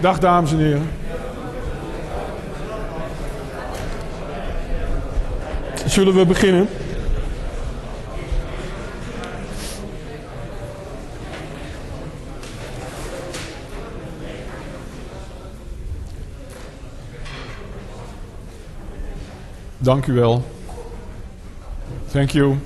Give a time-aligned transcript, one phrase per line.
[0.00, 0.90] Dag dames en heren.
[5.86, 6.68] Zullen we beginnen?
[19.78, 20.44] Dank u wel.
[22.10, 22.56] Thank you.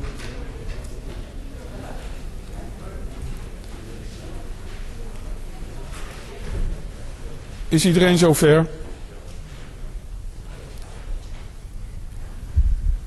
[7.73, 8.67] Is iedereen zover?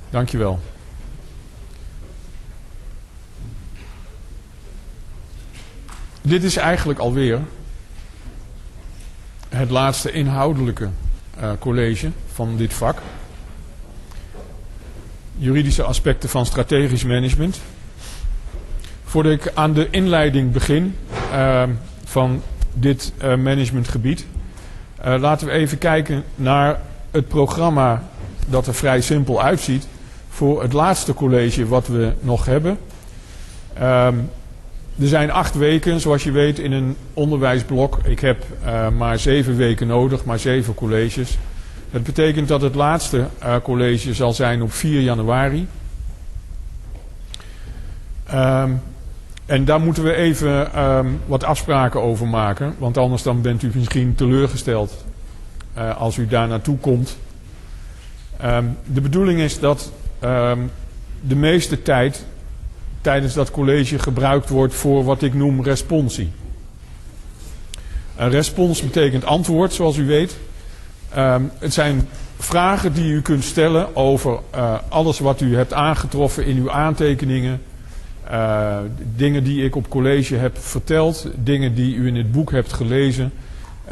[0.10, 0.60] Dankjewel.
[6.22, 7.40] Dit is eigenlijk alweer
[9.50, 10.90] het laatste inhoudelijke
[11.40, 13.02] uh, college van dit vak.
[15.38, 17.60] Juridische aspecten van strategisch management.
[19.04, 20.96] Voordat ik aan de inleiding begin
[21.32, 21.64] uh,
[22.04, 22.42] van
[22.74, 24.26] dit uh, managementgebied,
[25.06, 26.80] uh, laten we even kijken naar
[27.12, 28.04] het programma
[28.48, 29.88] dat er vrij simpel uitziet
[30.30, 32.78] voor het laatste college wat we nog hebben.
[33.82, 34.30] Um,
[35.00, 38.00] er zijn acht weken, zoals je weet, in een onderwijsblok.
[38.04, 41.38] Ik heb uh, maar zeven weken nodig, maar zeven colleges.
[41.92, 45.68] Dat betekent dat het laatste uh, college zal zijn op 4 januari.
[48.34, 48.82] Um,
[49.46, 52.76] en daar moeten we even um, wat afspraken over maken.
[52.78, 55.06] Want anders dan bent u misschien teleurgesteld
[55.78, 57.18] uh, als u daar naartoe komt.
[58.44, 59.92] Um, de bedoeling is dat
[60.24, 60.72] um,
[61.22, 62.26] de meeste tijd
[63.02, 66.32] tijdens dat college gebruikt wordt voor wat ik noem responsie.
[68.16, 70.38] Een respons betekent antwoord, zoals u weet.
[71.60, 76.58] het zijn vragen die u kunt stellen over uh, alles wat u hebt aangetroffen in
[76.58, 77.62] uw aantekeningen
[78.32, 78.78] uh,
[79.16, 83.32] dingen die ik op college heb verteld, dingen die u in het boek hebt gelezen,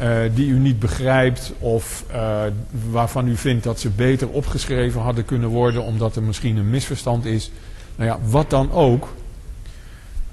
[0.00, 2.40] uh, die u niet begrijpt of uh,
[2.90, 7.24] waarvan u vindt dat ze beter opgeschreven hadden kunnen worden omdat er misschien een misverstand
[7.24, 7.50] is.
[7.96, 9.08] Nou ja, wat dan ook.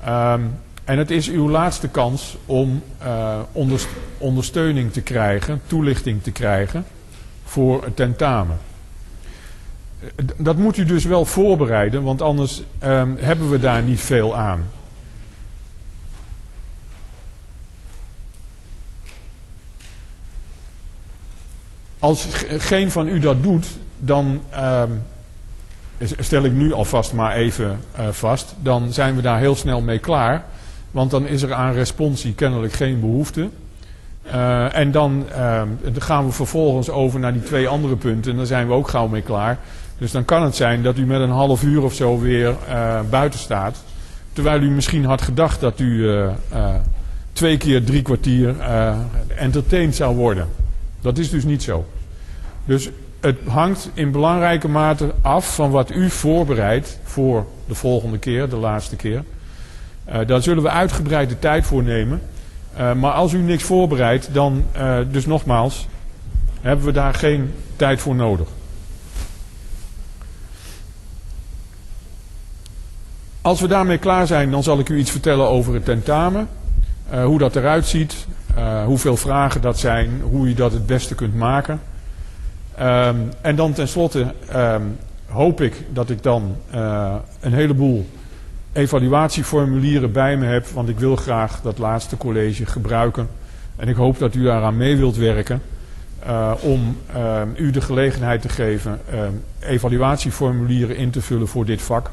[0.07, 2.83] Um, en het is uw laatste kans om
[3.51, 3.88] onderst
[4.18, 6.85] ondersteuning te krijgen, toelichting te krijgen
[7.44, 8.57] voor het tentamen
[10.38, 14.63] dat moet u dus wel voorbereiden, want anders um, hebben we daar niet veel aan.
[22.00, 23.67] Als geen van u dat doet,
[24.00, 24.41] dan
[24.81, 25.03] um,
[26.19, 30.00] stel ik nu alvast maar even uh, vast, dan zijn we daar heel snel mee
[30.00, 30.44] klaar.
[30.91, 33.50] Want dan is er aan responsie kennelijk geen behoefte.
[34.25, 35.62] Uh, en dan uh,
[35.97, 38.31] gaan we vervolgens over naar die twee andere punten.
[38.31, 39.57] En dan zijn we ook gauw mee klaar.
[40.01, 43.00] Dus dan kan het zijn dat u met een half uur of zo weer uh,
[43.09, 43.84] buiten staat.
[44.34, 46.75] Terwijl u misschien had gedacht dat u uh, uh,
[47.34, 48.56] twee keer drie kwartier
[49.35, 50.47] entertained zou worden.
[51.01, 51.85] Dat is dus niet zo.
[52.66, 52.89] Dus
[53.19, 58.56] het hangt in belangrijke mate af van wat u voorbereidt voor de volgende keer, de
[58.56, 59.23] laatste keer.
[60.28, 62.22] daar zullen we uitgebreid de tijd voor nemen.
[62.75, 64.63] maar als u niks voorbereidt, dan,
[65.12, 65.88] dus nogmaals,
[66.62, 68.47] hebben we daar geen tijd voor nodig.
[73.41, 76.47] Als we daarmee klaar zijn, dan zal ik u iets vertellen over het tentamen.
[77.13, 81.16] Uh, hoe dat eruit ziet, uh, hoeveel vragen dat zijn, hoe je dat het beste
[81.16, 81.81] kunt maken.
[82.81, 84.97] Um, en dan tenslotte um,
[85.28, 88.09] hoop ik dat ik dan uh, een heleboel
[88.74, 93.28] evaluatieformulieren bij me heb, want ik wil graag dat laatste college gebruiken.
[93.75, 95.62] En ik hoop dat u daaraan mee wilt werken
[96.62, 96.97] om
[97.56, 99.00] u de gelegenheid te geven
[99.59, 102.12] evaluatieformulieren in te vullen voor dit vak.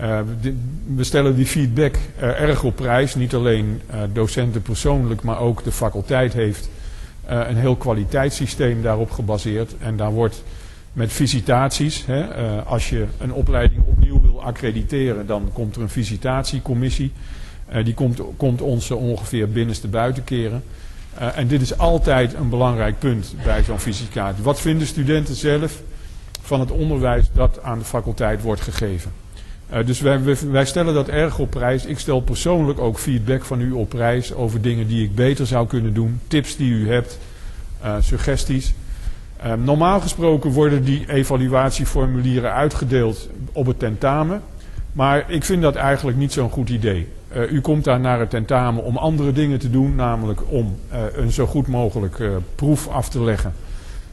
[0.00, 0.18] Uh,
[0.94, 3.14] we stellen die feedback uh, erg op prijs.
[3.14, 6.70] Niet alleen uh, docenten persoonlijk, maar ook de faculteit heeft
[7.26, 9.74] een heel kwaliteitssysteem daarop gebaseerd.
[9.78, 10.42] En daar wordt
[10.92, 12.24] met visitaties, hè,
[12.62, 17.12] als je een opleiding opnieuw wil accrediteren, dan komt er een visitatiecommissie.
[17.84, 20.62] die komt, komt ons ongeveer binnenste buiten keren.
[21.34, 24.44] en dit is altijd een belangrijk punt bij zo'n visitatie.
[24.44, 25.82] Wat vinden studenten zelf
[26.40, 29.12] van het onderwijs dat aan de faculteit wordt gegeven?
[29.72, 30.20] Uh, dus wij,
[30.50, 31.84] wij, stellen dat erg op prijs.
[31.84, 35.66] Ik stel persoonlijk ook feedback van u op prijs over dingen die ik beter zou
[35.66, 36.20] kunnen doen.
[36.26, 37.18] Tips die u hebt,
[37.84, 38.74] uh, suggesties.
[39.44, 44.42] Uh, normaal gesproken worden die evaluatieformulieren uitgedeeld op het tentamen.
[44.92, 47.08] Maar ik vind dat eigenlijk niet zo'n goed idee.
[47.50, 49.94] u komt daar naar het tentamen om andere dingen te doen.
[49.94, 50.78] Namelijk om
[51.14, 52.20] een zo goed mogelijk
[52.54, 53.52] proef af te leggen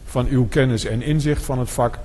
[0.06, 2.00] van uw kennis en inzicht van het vak.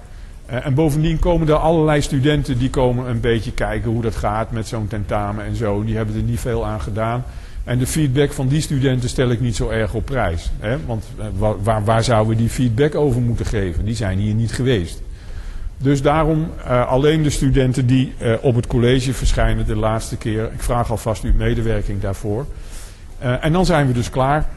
[0.51, 4.51] Uh, en bovendien komen er allerlei studenten die komen een beetje kijken hoe dat gaat
[4.51, 5.85] met zo'n tentamen en zo.
[5.85, 7.25] Die hebben er niet veel aan gedaan.
[7.65, 10.51] En de feedback van die studenten stel ik niet zo erg op prijs.
[10.59, 10.77] Hè?
[10.87, 11.27] Want eh,
[11.63, 13.85] waar, waar zouden we die feedback over moeten geven?
[13.85, 15.03] Die zijn hier niet geweest.
[15.77, 20.45] Dus daarom uh, alleen de studenten die op het college verschijnen de laatste keer.
[20.53, 22.47] Ik vraag alvast uw medewerking daarvoor.
[23.19, 24.49] En dan zijn we dus klaar.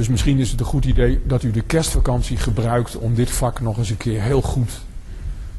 [0.00, 3.60] Dus misschien is het een goed idee dat u de kerstvakantie gebruikt om dit vak
[3.60, 4.80] nog eens een keer heel goed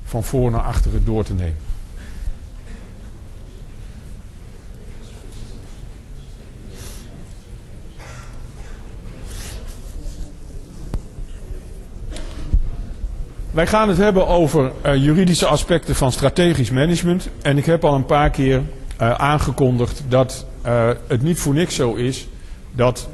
[0.03, 1.55] van voor naar achteren door te nemen.
[13.51, 17.29] Wij gaan het hebben over uh, juridische aspecten van strategisch management.
[17.41, 18.61] En ik heb al een paar keer
[19.01, 22.27] uh, aangekondigd dat uh, het niet voor niks zo is
[22.71, 23.09] dat.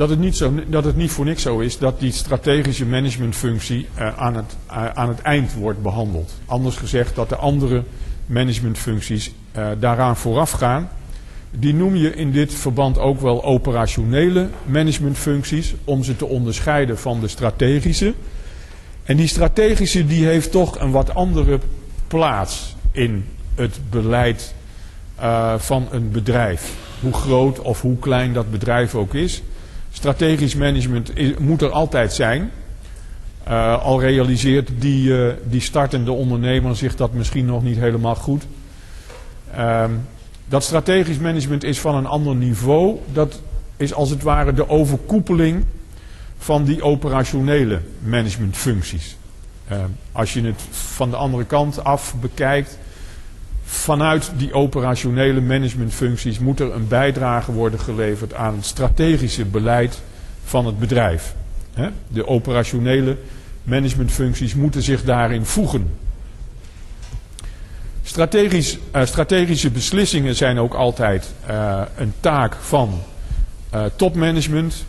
[0.00, 3.88] Dat het, niet zo, dat het niet voor niks zo is dat die strategische managementfunctie
[4.16, 4.56] aan, het,
[4.94, 6.32] aan het eind wordt behandeld.
[6.46, 7.82] Anders gezegd dat de andere
[8.26, 9.32] managementfuncties
[9.78, 10.88] daaraan vooraf gaan.
[11.50, 17.20] Die noem je in dit verband ook wel operationele managementfuncties, om ze te onderscheiden van
[17.20, 18.14] de strategische.
[19.02, 21.58] En die strategische die heeft toch een wat andere
[22.06, 23.24] plaats in
[23.54, 24.54] het beleid
[25.56, 26.74] van een bedrijf.
[27.00, 29.42] Hoe groot of hoe klein dat bedrijf ook is.
[29.92, 32.50] Strategisch management moet er altijd zijn.
[33.48, 38.46] Uh, al realiseert die, uh, die startende ondernemer zich dat misschien nog niet helemaal goed.
[39.58, 40.00] Um,
[40.48, 42.98] dat strategisch management is van een ander niveau.
[43.12, 43.40] Dat
[43.76, 45.64] is als het ware de overkoepeling
[46.38, 49.16] van die operationele managementfuncties.
[49.72, 49.78] Uh,
[50.12, 52.78] als je het van de andere kant af bekijkt,
[53.70, 60.02] vanuit die operationele managementfuncties moet er een bijdrage worden geleverd aan het strategische beleid
[60.44, 61.34] van het bedrijf.
[62.08, 63.16] De operationele
[63.62, 65.90] managementfuncties moeten zich daarin voegen.
[68.02, 73.00] Strategisch, uh, strategische beslissingen zijn ook altijd uh, een taak van
[73.74, 74.84] uh, topmanagement.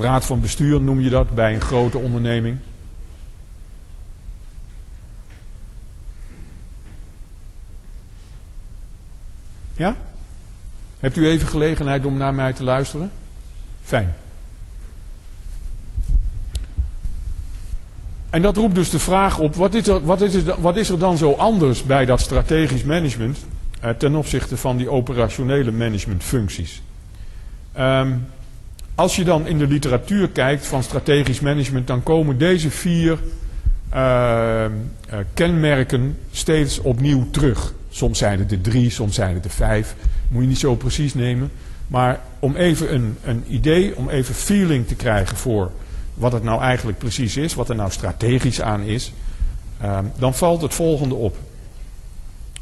[0.00, 2.58] raad van bestuur noem je dat bij een grote onderneming.
[9.76, 9.96] Ja?
[10.98, 13.10] Hebt u even gelegenheid om naar mij te luisteren?
[13.82, 14.14] Fijn.
[18.30, 20.88] En dat roept dus de vraag op, wat is er, wat is er, wat is
[20.88, 23.38] er dan zo anders bij dat strategisch management
[23.80, 26.82] eh, ten opzichte van die operationele managementfuncties?
[27.78, 28.26] Um,
[28.94, 33.18] als je dan in de literatuur kijkt van strategisch management, dan komen deze vier
[33.94, 37.72] uh, uh, kenmerken steeds opnieuw terug.
[37.96, 39.94] Soms zijn het er drie, soms zijn het er vijf.
[40.28, 41.50] Moet je niet zo precies nemen.
[41.86, 45.70] Maar om even een, een idee, om even feeling te krijgen voor
[46.14, 49.12] wat het nou eigenlijk precies is, wat er nou strategisch aan is,
[49.82, 51.36] uh, dan valt het volgende op.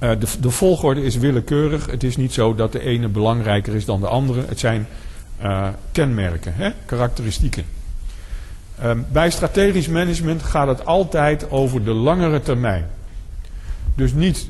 [0.00, 1.86] Uh, de, de, volgorde is willekeurig.
[1.86, 4.44] Het is niet zo dat de ene belangrijker is dan de andere.
[4.46, 4.86] Het zijn
[5.42, 6.70] uh, kenmerken, hè?
[6.86, 7.64] karakteristieken.
[8.78, 12.86] Ehm, bij strategisch management gaat het altijd over de langere termijn.
[13.94, 14.48] Dus niet,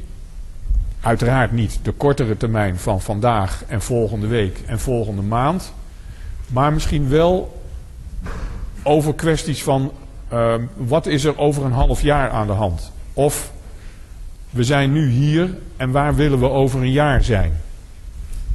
[1.04, 5.72] uiteraard niet de kortere termijn van vandaag en volgende week en volgende maand.
[6.46, 7.62] Maar misschien wel
[8.82, 9.92] over kwesties van
[10.32, 12.92] uh, wat is er over een half jaar aan de hand?
[13.12, 13.52] Of
[14.50, 17.52] we zijn nu hier en waar willen we over een jaar zijn?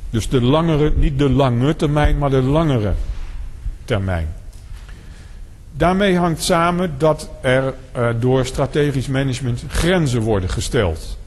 [0.09, 2.93] Dus de langere, niet de lange termijn, maar de langere
[3.85, 4.27] termijn.
[5.71, 11.18] Daarmee hangt samen dat er uh, door strategisch management grenzen worden gesteld.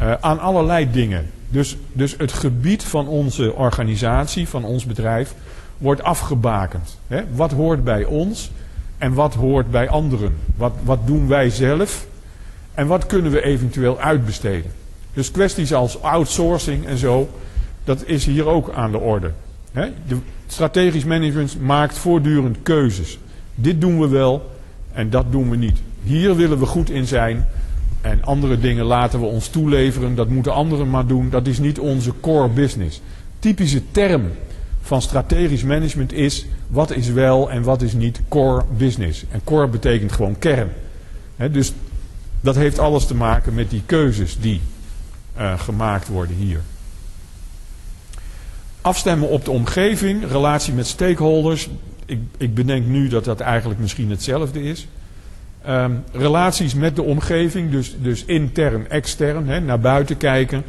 [0.00, 1.30] Uh, aan allerlei dingen.
[1.48, 5.34] Dus, dus het gebied van onze organisatie, van ons bedrijf,
[5.78, 6.98] wordt afgebakend.
[7.06, 7.22] Hè?
[7.34, 8.50] Wat hoort bij ons
[8.98, 10.36] en wat hoort bij anderen?
[10.56, 12.06] Wat, wat doen wij zelf
[12.74, 14.70] en wat kunnen we eventueel uitbesteden?
[15.12, 17.28] Dus kwesties als outsourcing en zo,
[17.84, 19.30] dat is hier ook aan de orde.
[19.72, 19.90] Hè?
[20.06, 23.18] De strategisch management maakt voortdurend keuzes.
[23.54, 24.50] Dit doen we wel
[24.92, 25.78] en dat doen we niet.
[26.02, 27.46] Hier willen we goed in zijn
[28.00, 30.14] en andere dingen laten we ons toeleveren.
[30.14, 31.30] Dat moeten anderen maar doen.
[31.30, 33.00] Dat is niet onze core business.
[33.38, 34.30] Typische term
[34.80, 39.24] van strategisch management is wat is wel en wat is niet core business.
[39.30, 40.68] En core betekent gewoon kern.
[41.50, 41.72] Dus
[42.40, 44.60] dat heeft alles te maken met die keuzes die
[45.38, 46.60] uh, gemaakt worden hier.
[48.80, 51.68] Afstemmen op de omgeving, relatie met stakeholders.
[52.06, 54.86] Ik, ik bedenk nu dat dat eigenlijk misschien hetzelfde is.
[55.68, 60.64] Um, relaties met de omgeving, dus, dus intern, extern, he, naar buiten kijken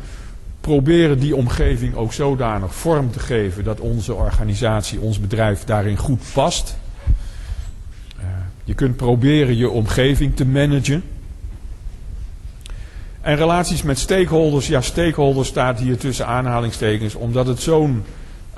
[0.61, 6.21] proberen die omgeving ook zodanig vorm te geven dat onze organisatie, ons bedrijf daarin goed
[6.33, 6.77] past.
[8.19, 8.25] Uh,
[8.63, 11.03] je kunt proberen je omgeving te managen.
[13.21, 18.03] En relaties met stakeholders, ja, stakeholders staat hier tussen aanhalingstekens, omdat het zo'n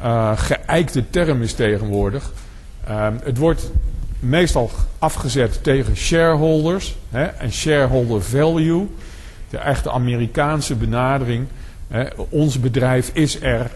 [0.02, 2.32] uh, geëikte term is tegenwoordig.
[2.90, 3.72] Uh, het wordt
[4.22, 8.88] meestal afgezet tegen shareholders hè, en shareholder value.
[9.50, 11.48] De echte Amerikaanse benadering.
[11.88, 13.72] Hè, ons bedrijf is er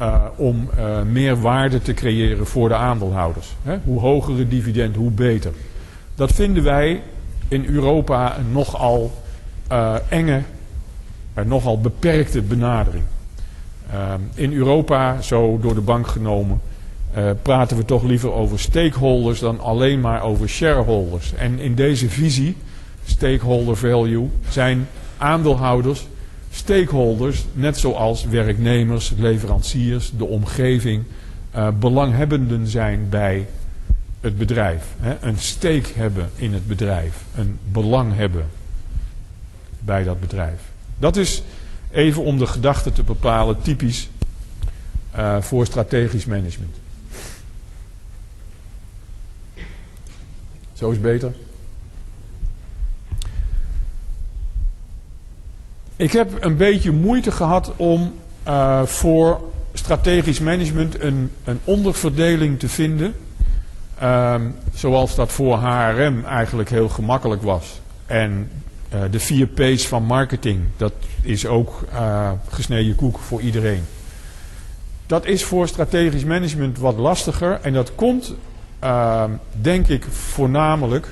[0.00, 3.54] uh, om uh, meer waarde te creëren voor de aandeelhouders.
[3.62, 3.78] Hè.
[3.84, 5.52] Hoe hoger dividend, hoe beter.
[6.14, 7.02] Dat vinden wij
[7.48, 9.22] in Europa een nogal
[9.72, 10.42] uh, enge,
[11.34, 13.04] en nogal beperkte benadering.
[14.34, 16.60] in Europa, zo door de bank genomen,
[17.16, 21.34] uh, praten we toch liever over stakeholders dan alleen maar over shareholders.
[21.34, 22.56] En in deze visie,
[23.04, 26.06] stakeholder value, zijn aandeelhouders
[26.54, 31.04] stakeholders, net zoals werknemers, leveranciers, de omgeving,
[31.56, 33.46] uh, belanghebbenden zijn bij
[34.20, 34.84] het bedrijf.
[34.98, 35.16] Hè?
[35.20, 38.46] Een stake hebben in het bedrijf, een belang hebben
[39.78, 40.60] bij dat bedrijf.
[40.98, 41.42] Dat is
[41.90, 44.08] even om de gedachte te bepalen, typisch
[45.16, 46.76] uh, voor strategisch management.
[50.84, 51.32] Zo is beter.
[55.96, 58.14] Ik heb een beetje moeite gehad om
[58.48, 59.40] uh, voor
[59.72, 63.14] strategisch management een, een onderverdeling te vinden.
[64.02, 64.34] Uh,
[64.74, 67.80] zoals dat voor HRM eigenlijk heel gemakkelijk was.
[68.06, 68.50] En
[68.94, 73.82] uh, de vier P's van marketing, dat is ook uh, gesneden koek voor iedereen.
[75.06, 78.34] Dat is voor strategisch management wat lastiger en dat komt
[78.84, 79.24] uh,
[79.60, 81.08] denk ik voornamelijk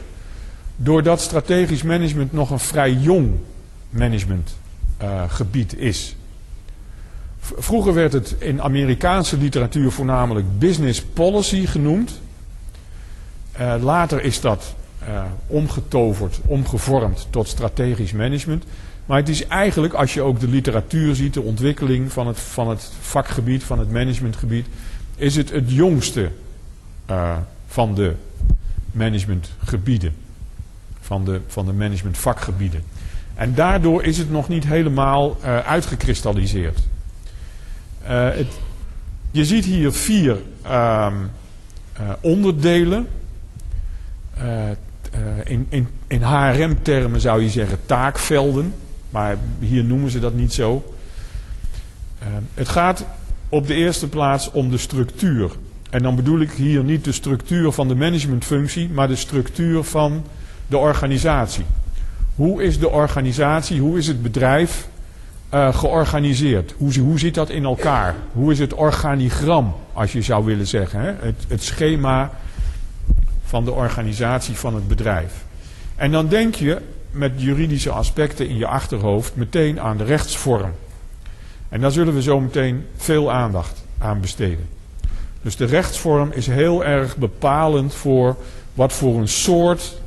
[0.76, 3.30] doordat strategisch management nog een vrij jong
[3.90, 6.16] managementgebied uh, is.
[7.40, 12.20] Vroeger werd het in Amerikaanse literatuur voornamelijk business policy genoemd.
[13.60, 14.74] Uh, later is dat
[15.08, 18.64] uh, omgetoverd, omgevormd tot strategisch management.
[19.06, 22.68] Maar het is eigenlijk, als je ook de literatuur ziet, de ontwikkeling van het, van
[22.68, 24.66] het vakgebied, van het managementgebied,
[25.16, 26.30] is het het jongste
[27.72, 28.14] van de
[28.90, 30.14] managementgebieden.
[31.00, 32.82] Van de, van de managementvakgebieden.
[33.34, 36.78] En daardoor is het nog niet helemaal uh, uitgekristalliseerd.
[38.02, 38.46] Uh, het,
[39.30, 40.36] je ziet hier vier
[40.66, 41.12] uh,
[42.20, 43.08] onderdelen.
[45.44, 48.74] in, in, in HRM-termen zou je zeggen taakvelden.
[49.10, 50.94] Maar hier noemen ze dat niet zo.
[52.54, 53.04] het gaat
[53.48, 55.50] op de eerste plaats om de structuur.
[55.92, 60.24] En dan bedoel ik hier niet de structuur van de managementfunctie, maar de structuur van
[60.66, 61.64] de organisatie.
[62.34, 64.88] Hoe is de organisatie, hoe is het bedrijf
[65.54, 66.74] uh, georganiseerd?
[66.76, 68.14] Hoe, hoe zit dat in elkaar?
[68.32, 71.00] Hoe is het organigram, als je zou willen zeggen?
[71.00, 71.12] Hè?
[71.18, 72.30] Het, het schema
[73.44, 75.44] van de organisatie van het bedrijf.
[75.96, 76.78] En dan denk je
[77.10, 80.72] met juridische aspecten in je achterhoofd meteen aan de rechtsvorm.
[81.68, 84.80] En daar zullen we zo meteen veel aandacht aan besteden.
[85.42, 88.36] Dus de rechtsvorm is heel erg bepalend voor
[88.74, 90.00] wat voor een soort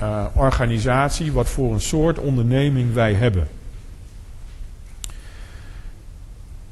[0.00, 3.48] uh, organisatie, wat voor een soort onderneming wij hebben.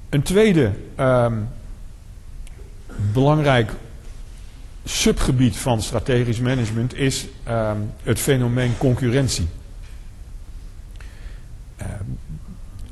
[0.09, 1.49] Een tweede um,
[3.13, 3.73] belangrijk
[4.85, 9.49] subgebied van strategisch management is um, het fenomeen concurrentie.
[11.83, 11.87] Uh,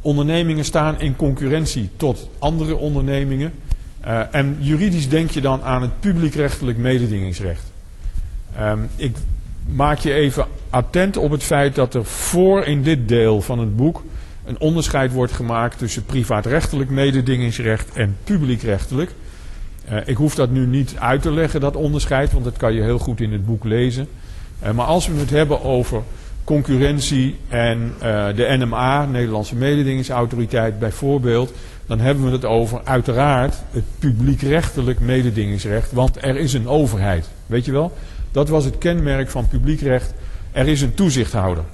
[0.01, 3.53] ondernemingen staan in concurrentie tot andere ondernemingen.
[4.07, 7.73] Uh, en juridisch denk je dan aan het publiekrechtelijk mededingingsrecht.
[8.61, 9.17] Um, ik
[9.67, 13.77] maak je even attent op het feit dat er voor in dit deel van het
[13.77, 14.03] boek
[14.45, 19.11] een onderscheid wordt gemaakt tussen privaatrechtelijk mededingingsrecht en publiekrechtelijk.
[19.91, 22.83] Uh, ik hoef dat nu niet uit te leggen, dat onderscheid, want dat kan je
[22.83, 24.09] heel goed in het boek lezen.
[24.65, 26.03] Uh, maar als we het hebben over
[26.45, 27.93] concurrentie en
[28.35, 31.53] de NMA, Nederlandse Mededingingsautoriteit bijvoorbeeld,
[31.89, 37.29] dan hebben we het over uiteraard het publiekrechtelijk mededingingsrecht, want er is een overheid.
[37.47, 37.93] Weet je wel?
[38.31, 40.15] Dat was het kenmerk van publiekrecht.
[40.53, 41.65] Er is een toezichthouder.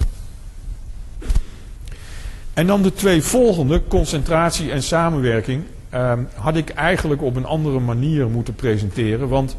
[2.53, 7.79] En dan de twee volgende, concentratie en samenwerking, eh, had ik eigenlijk op een andere
[7.79, 9.57] manier moeten presenteren, want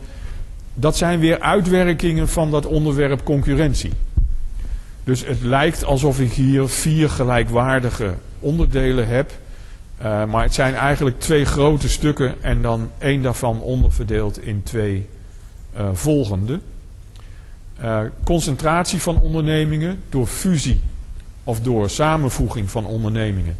[0.75, 3.93] dat zijn weer uitwerkingen van dat onderwerp concurrentie.
[5.05, 9.33] Dus het lijkt alsof ik hier vier gelijkwaardige onderdelen heb.
[10.03, 15.09] Uh, maar het zijn eigenlijk twee grote stukken en dan één daarvan onderverdeeld in twee
[15.77, 16.61] uh, volgende.
[17.83, 20.81] Uh, concentratie van ondernemingen door fusie
[21.45, 23.57] of door samenvoeging van ondernemingen.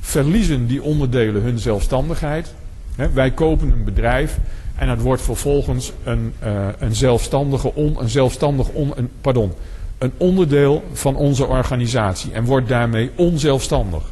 [0.00, 2.54] Verliezen die onderdelen hun zelfstandigheid.
[2.96, 4.38] He, wij kopen een bedrijf
[4.76, 6.34] en het wordt vervolgens een,
[6.78, 9.52] een zelfstandige, on, een zelfstandig on, een, pardon,
[9.98, 14.02] een onderdeel van onze organisatie en wordt daarmee onzelfstandig.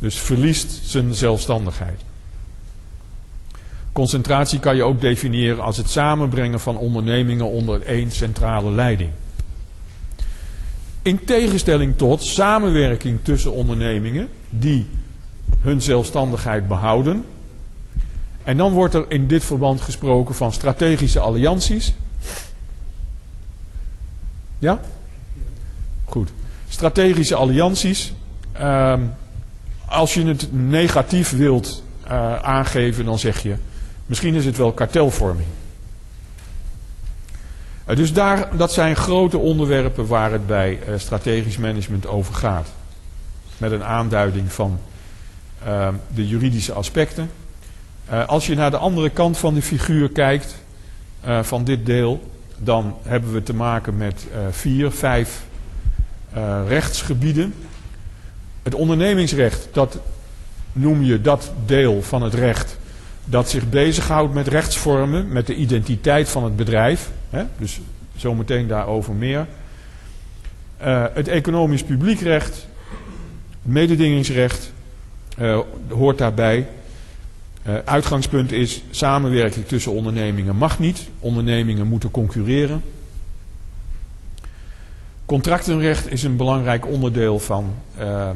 [0.00, 2.00] Dus verliest zijn zelfstandigheid.
[3.92, 9.10] Concentratie kan je ook definiëren als het samenbrengen van ondernemingen onder één centrale leiding.
[11.02, 14.86] In tegenstelling tot samenwerking tussen ondernemingen die
[15.60, 17.24] hun zelfstandigheid behouden.
[18.42, 21.94] En dan wordt er in dit verband gesproken van strategische allianties.
[24.58, 24.80] Ja?
[26.04, 26.30] Goed.
[26.68, 28.12] Strategische allianties.
[28.52, 29.00] Ehm,
[29.90, 33.56] als je het negatief wilt uh, aangeven, dan zeg je
[34.10, 35.48] Misschien is het wel kartelvorming.
[37.84, 42.68] Eh, dus daar, dat zijn grote onderwerpen waar het bij eh, strategisch management over gaat.
[43.56, 44.78] Met een aanduiding van
[45.64, 47.30] ehm, de juridische aspecten.
[48.06, 50.58] Eh, als je naar de andere kant van de figuur kijkt,
[51.42, 55.42] van dit deel, dan hebben we te maken met vier, vijf
[56.66, 57.54] rechtsgebieden.
[58.62, 59.98] Het ondernemingsrecht, dat
[60.72, 62.78] noem je dat deel van het recht
[63.24, 67.10] dat zich bezighoudt met rechtsvormen, met de identiteit van het bedrijf.
[67.30, 67.44] Hè?
[67.58, 67.80] Dus
[68.16, 69.46] zometeen daarover meer.
[70.82, 72.66] Uh, het economisch publiekrecht,
[73.62, 74.72] mededingingsrecht
[75.38, 76.68] uh, hoort daarbij.
[77.66, 81.08] Uh, uitgangspunt is samenwerking tussen ondernemingen mag niet.
[81.18, 82.82] Ondernemingen moeten concurreren.
[85.30, 88.30] Contractenrecht is een belangrijk onderdeel van uh,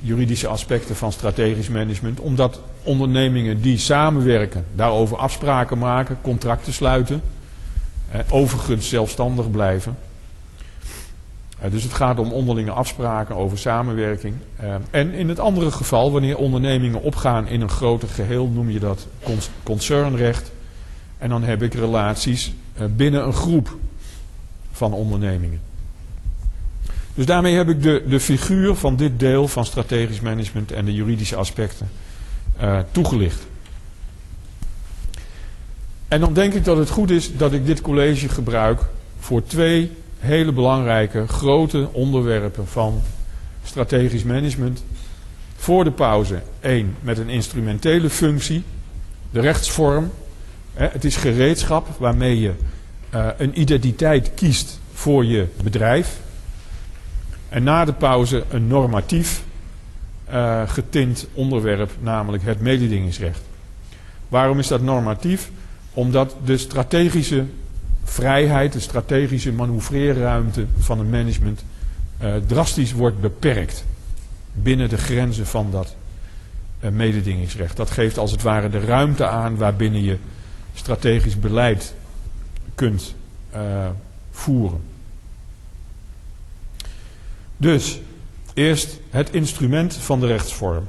[0.00, 2.20] juridische aspecten van strategisch management.
[2.20, 7.22] Omdat ondernemingen die samenwerken, daarover afspraken maken, contracten sluiten.
[8.14, 9.96] Uh, overigens zelfstandig blijven.
[11.70, 14.34] Dus het gaat om onderlinge afspraken over samenwerking.
[14.90, 19.06] en in het andere geval, wanneer ondernemingen opgaan in een groter geheel, noem je dat
[19.62, 20.52] concernrecht.
[21.18, 22.52] En dan heb ik relaties
[22.96, 23.76] binnen een groep
[24.74, 25.60] van ondernemingen.
[27.14, 30.94] Dus daarmee heb ik de, de figuur van dit deel van strategisch management en de
[30.94, 31.88] juridische aspecten
[32.62, 33.46] uh, toegelicht.
[36.08, 38.80] En dan denk ik dat het goed is dat ik dit college gebruik
[39.18, 43.02] voor twee hele belangrijke grote onderwerpen van
[43.64, 44.84] strategisch management.
[45.56, 48.62] Voor de pauze één met een instrumentele functie,
[49.30, 50.10] de rechtsvorm.
[50.74, 52.52] Het is gereedschap waarmee je
[53.14, 56.20] uh, een identiteit kiest voor je bedrijf.
[57.48, 59.42] En na de pauze een normatief
[60.30, 63.40] uh, getint onderwerp, namelijk het mededingingsrecht.
[64.28, 65.50] Waarom is dat normatief?
[65.92, 67.44] Omdat de strategische
[68.04, 71.64] vrijheid, de strategische manoeuvreerruimte van een management
[72.22, 73.84] uh, drastisch wordt beperkt
[74.52, 75.94] binnen de grenzen van dat
[76.90, 77.76] mededingingsrecht.
[77.76, 80.16] Dat geeft als het ware de ruimte aan waarbinnen je
[80.74, 81.94] strategisch beleid
[82.74, 83.14] kunt
[84.30, 84.80] voeren.
[87.56, 88.00] Dus
[88.54, 90.88] eerst het instrument van de rechtsvorm.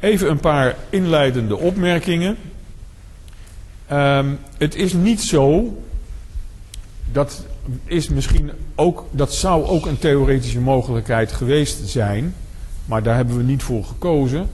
[0.00, 2.36] Even een paar inleidende opmerkingen.
[3.92, 5.76] Um, het is niet zo,
[7.12, 7.46] dat
[7.84, 12.34] is misschien ook, dat zou ook een theoretische mogelijkheid geweest zijn,
[12.84, 14.48] maar daar hebben we niet voor gekozen.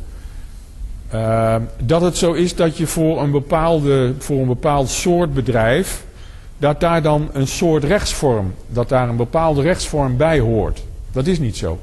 [1.15, 6.05] Uh, dat het zo is dat je voor een, bepaalde, voor een bepaald soort bedrijf
[6.59, 10.83] dat daar dan een soort rechtsvorm, dat daar een bepaalde rechtsvorm bij hoort.
[11.13, 11.81] Dat is niet zo.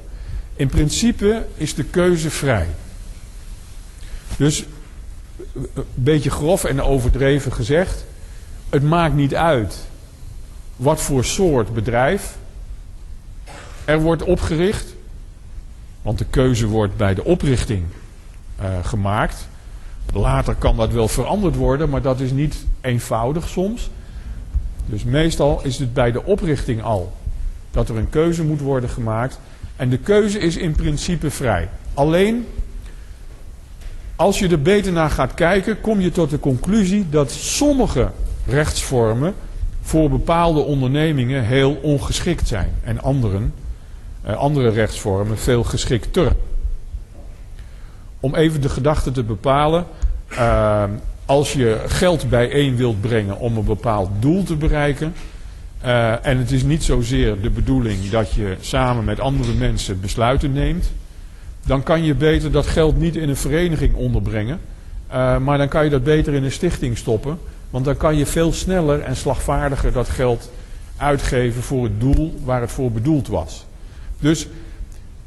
[0.55, 2.67] In principe is de keuze vrij.
[4.37, 4.65] Dus
[5.53, 8.05] een beetje grof en overdreven gezegd,
[8.69, 9.87] het maakt niet uit
[10.75, 12.37] wat voor soort bedrijf
[13.85, 14.93] er wordt opgericht,
[16.01, 17.83] want de keuze wordt bij de oprichting
[18.83, 19.47] gemaakt.
[20.13, 23.89] Later kan dat wel veranderd worden, maar dat is niet eenvoudig soms.
[24.85, 27.13] Dus meestal is het bij de oprichting al
[27.71, 29.39] dat er een keuze moet worden gemaakt.
[29.75, 31.69] En de keuze is in principe vrij.
[31.93, 32.47] Alleen
[34.15, 38.11] als je er beter naar gaat kijken, kom je tot de conclusie dat sommige
[38.47, 39.33] rechtsvormen
[39.81, 42.71] voor bepaalde ondernemingen heel ongeschikt zijn.
[42.83, 43.53] En anderen,
[44.21, 46.31] eh, andere rechtsvormen veel geschikter.
[48.25, 49.85] Om even de gedachte te bepalen.
[50.31, 50.83] Uh,
[51.25, 55.13] als je geld bijeen wilt brengen om een bepaald doel te bereiken.
[55.83, 60.53] Uh, en het is niet zozeer de bedoeling dat je samen met andere mensen besluiten
[60.53, 60.91] neemt.
[61.65, 64.59] Dan kan je beter dat geld niet in een vereniging onderbrengen.
[65.13, 67.37] Uh, maar dan kan je dat beter in een stichting stoppen.
[67.69, 70.51] Want dan kan je veel sneller en slagvaardiger dat geld
[70.97, 73.65] uitgeven voor het doel waar het voor bedoeld was.
[74.19, 74.47] Dus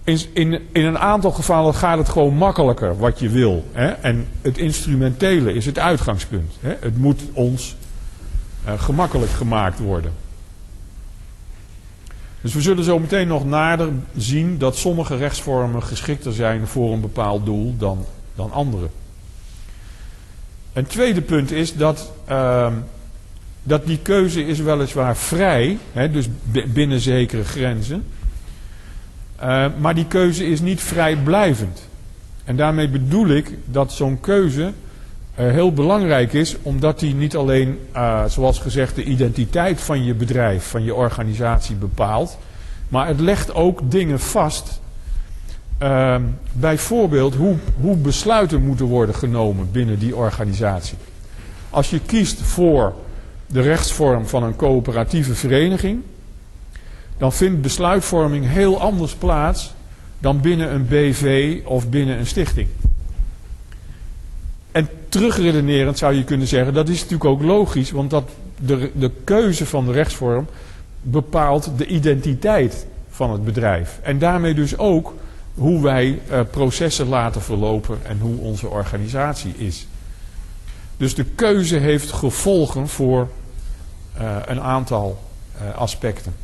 [0.09, 3.65] in, in, in een aantal gevallen gaat het gewoon makkelijker wat je wil.
[3.73, 3.87] Hè?
[3.89, 6.55] En het instrumentele is het uitgangspunt.
[6.61, 6.75] Hè?
[6.81, 7.77] Het moet ons
[8.67, 10.13] uh, gemakkelijk gemaakt worden.
[12.41, 17.01] Dus we zullen zo meteen nog nader zien dat sommige rechtsvormen geschikter zijn voor een
[17.01, 18.89] bepaald doel dan, dan andere.
[20.73, 22.73] Een tweede punt is dat, uh,
[23.63, 26.29] dat die keuze is weliswaar vrij, hè, dus
[26.67, 28.05] binnen zekere grenzen.
[29.43, 31.89] Uh, maar die keuze is niet vrijblijvend.
[32.45, 34.73] En daarmee bedoel ik dat zo'n keuze uh,
[35.35, 40.65] heel belangrijk is, omdat die niet alleen, uh, zoals gezegd, de identiteit van je bedrijf,
[40.65, 42.39] van je organisatie bepaalt,
[42.89, 44.81] maar het legt ook dingen vast.
[45.79, 46.23] Ehm,
[46.53, 50.99] bijvoorbeeld hoe, hoe besluiten moeten worden genomen binnen die organisatie.
[51.71, 52.95] Als je kiest voor
[53.47, 56.03] de rechtsvorm van een coöperatieve vereniging,
[57.19, 59.73] dan vindt besluitvorming heel anders plaats
[60.19, 62.69] dan binnen een BV of binnen een stichting.
[64.73, 69.11] En terugredenerend zou je kunnen zeggen, dat is natuurlijk ook logisch, want dat de, de
[69.25, 70.47] keuze van de rechtsvorm
[71.03, 73.99] bepaalt de identiteit van het bedrijf.
[74.03, 75.15] En daarmee dus ook
[75.55, 79.87] hoe wij uh, processen laten verlopen en hoe onze organisatie is.
[80.97, 83.29] Dus de keuze heeft gevolgen voor
[84.21, 85.19] uh, een aantal
[85.63, 86.35] uh, aspecten.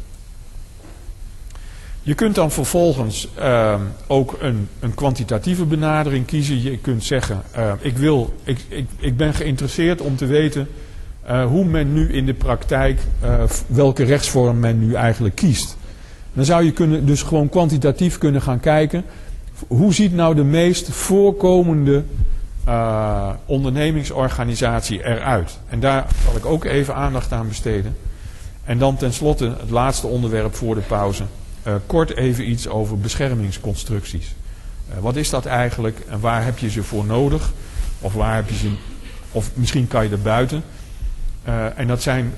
[2.07, 3.75] Je kunt dan vervolgens uh,
[4.07, 6.63] ook een, een, kwantitatieve benadering kiezen.
[6.63, 10.69] Je kunt zeggen, uh, ik, wil, ik, ik, ik, ben geïnteresseerd om te weten
[11.29, 13.01] uh, hoe men nu in de praktijk,
[13.67, 15.77] welke rechtsvorm men nu eigenlijk kiest.
[16.33, 19.05] Dan zou je kunnen, dus gewoon kwantitatief kunnen gaan kijken,
[19.67, 22.05] hoe ziet nou de meest voorkomende
[23.45, 25.59] ondernemingsorganisatie eruit?
[25.69, 27.97] En daar zal ik ook even aandacht aan besteden.
[28.65, 31.23] En dan tenslotte het laatste onderwerp voor de pauze.
[31.67, 34.35] Uh, kort even iets over beschermingsconstructies.
[34.91, 37.53] Uh, wat is dat eigenlijk en waar heb je ze voor nodig?
[38.01, 38.71] Of waar heb je ze,
[39.33, 40.63] of misschien kan je er buiten.
[41.49, 42.35] Uh, en dat zijn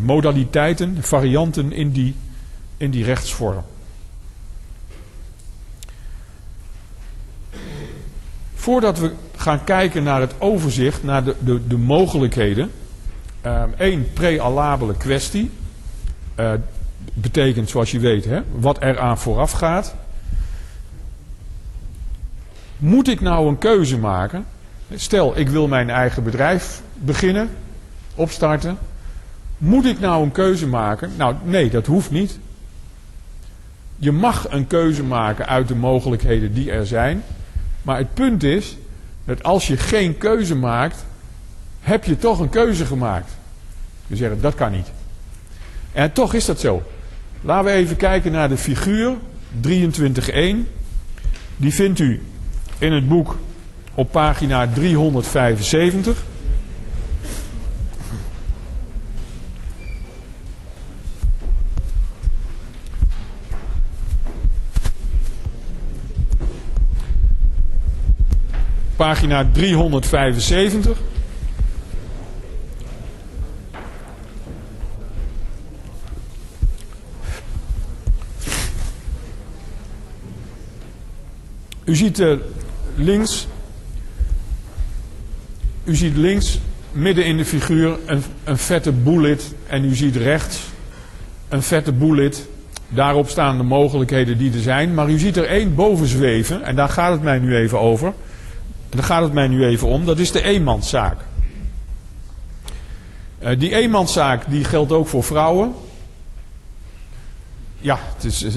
[0.00, 2.14] modaliteiten, varianten in die,
[2.76, 3.64] in die rechtsvorm.
[8.54, 12.70] Voordat we gaan kijken naar het overzicht, naar de, de, de mogelijkheden.
[13.76, 15.50] één prealabele kwestie
[17.14, 19.94] betekent, zoals je weet, hè, wat er aan vooraf gaat.
[22.78, 24.46] Moet ik nou een keuze maken?
[24.94, 27.50] Stel, ik wil mijn eigen bedrijf beginnen,
[28.14, 28.78] opstarten.
[29.58, 31.10] Moet ik nou een keuze maken?
[31.16, 32.38] Nou, nee, dat hoeft niet.
[33.96, 37.22] Je mag een keuze maken uit de mogelijkheden die er zijn.
[37.82, 38.76] Maar het punt is
[39.24, 41.04] dat als je geen keuze maakt,
[41.80, 43.30] heb je toch een keuze gemaakt.
[44.06, 44.90] Je zegt, dat kan niet.
[45.92, 46.82] En toch is dat zo.
[47.44, 49.14] Laten we even kijken naar de figuur
[49.68, 50.56] 23.1.
[51.56, 52.22] Die vindt u
[52.78, 53.38] in het boek
[53.94, 56.22] op pagina 375.
[68.96, 70.98] Pagina 375.
[81.92, 82.32] U ziet uh,
[82.94, 83.46] links,
[85.84, 86.58] u ziet links
[86.92, 90.60] midden in de figuur een, een vette bullet en u ziet rechts
[91.48, 92.48] een vette bullet.
[92.88, 96.76] Daarop staan de mogelijkheden die er zijn, maar u ziet er één boven zweven en
[96.76, 98.12] daar gaat het mij nu even over.
[98.88, 101.16] Daar gaat het mij nu even om, dat is de eenmanszaak.
[103.42, 105.74] Uh, die eenmanszaak die geldt ook voor vrouwen.
[107.78, 107.98] Ja,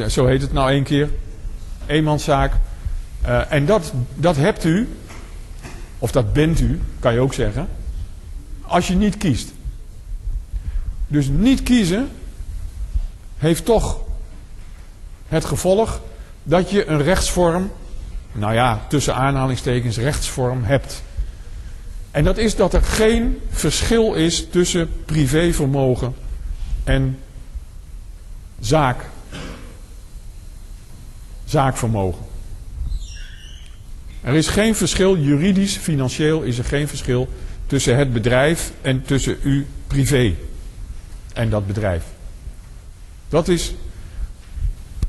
[0.07, 1.09] zo heet het nou één keer.
[1.85, 2.53] Eenmanszaak.
[3.25, 4.89] Uh, en dat, dat hebt u,
[5.99, 7.67] of dat bent u, kan je ook zeggen,
[8.61, 9.53] als je niet kiest.
[11.07, 12.09] Dus niet kiezen
[13.37, 13.99] heeft toch
[15.27, 16.01] het gevolg
[16.43, 17.71] dat je een rechtsvorm,
[18.31, 21.03] nou ja, tussen aanhalingstekens rechtsvorm hebt.
[22.11, 26.15] En dat is dat er geen verschil is tussen privévermogen
[26.83, 27.19] en
[28.59, 29.05] zaak.
[31.45, 32.34] Zaakvermogen.
[34.25, 37.29] Er is geen verschil, juridisch, financieel is er geen verschil
[37.67, 40.33] tussen het bedrijf en tussen u privé
[41.33, 42.03] en dat bedrijf.
[43.29, 43.75] Dat is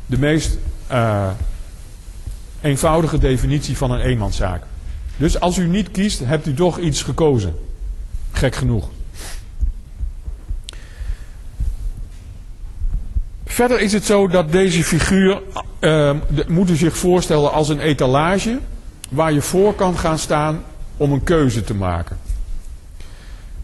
[0.06, 0.58] de meest
[0.92, 1.30] uh,
[2.60, 4.62] eenvoudige definitie van een eenmanszaak.
[5.16, 7.54] Dus als u niet kiest, hebt u toch iets gekozen.
[8.32, 8.88] Gek genoeg.
[13.44, 15.42] Verder is het zo dat deze figuur,
[15.80, 18.60] uh, moet u zich voorstellen als een etalage
[19.08, 20.62] waar je voor kan gaan staan
[20.96, 22.18] om een keuze te maken.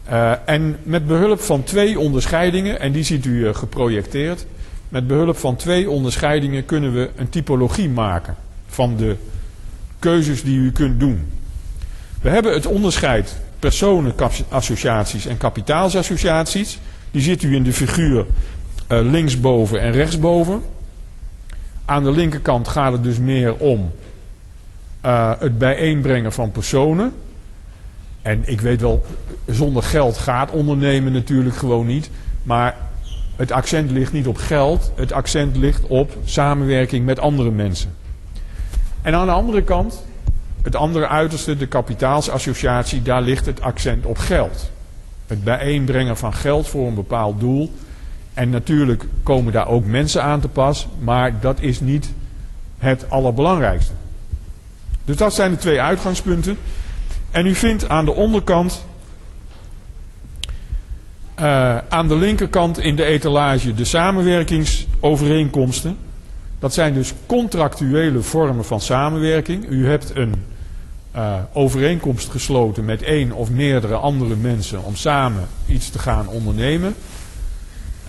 [0.09, 4.45] Uh, en met behulp van twee onderscheidingen, en die ziet u uh, geprojecteerd,
[4.89, 8.35] Met behulp van twee onderscheidingen kunnen we een typologie maken
[8.67, 9.15] van de
[9.99, 11.31] keuzes die u kunt doen.
[12.21, 16.79] We hebben het onderscheid personenassociaties en kapitaalsassociaties.
[17.11, 18.25] Die ziet u in de figuur
[18.89, 20.61] uh, linksboven en rechtsboven.
[21.85, 23.91] Aan de linkerkant gaat het dus meer om
[25.05, 27.13] uh, het bijeenbrengen van personen.
[28.21, 29.05] En ik weet wel,
[29.45, 32.09] zonder geld gaat ondernemen natuurlijk gewoon niet.
[32.43, 32.75] Maar
[33.35, 37.95] het accent ligt niet op geld, het accent ligt op samenwerking met andere mensen.
[39.01, 40.05] En aan de andere kant,
[40.61, 44.71] het andere uiterste, de kapitaalsassociatie, daar ligt het accent op geld.
[45.27, 47.71] Het bijeenbrengen van geld voor een bepaald doel.
[48.33, 52.13] En natuurlijk komen daar ook mensen aan te pas, maar dat is niet
[52.77, 53.93] het allerbelangrijkste.
[55.05, 56.57] Dus dat zijn de twee uitgangspunten.
[57.31, 58.85] En u vindt aan de onderkant,
[61.39, 65.97] uh, aan de linkerkant in de etalage de samenwerkingsovereenkomsten.
[66.59, 69.69] Dat zijn dus contractuele vormen van samenwerking.
[69.69, 70.33] U hebt een
[71.15, 76.95] uh, overeenkomst gesloten met één of meerdere andere mensen om samen iets te gaan ondernemen.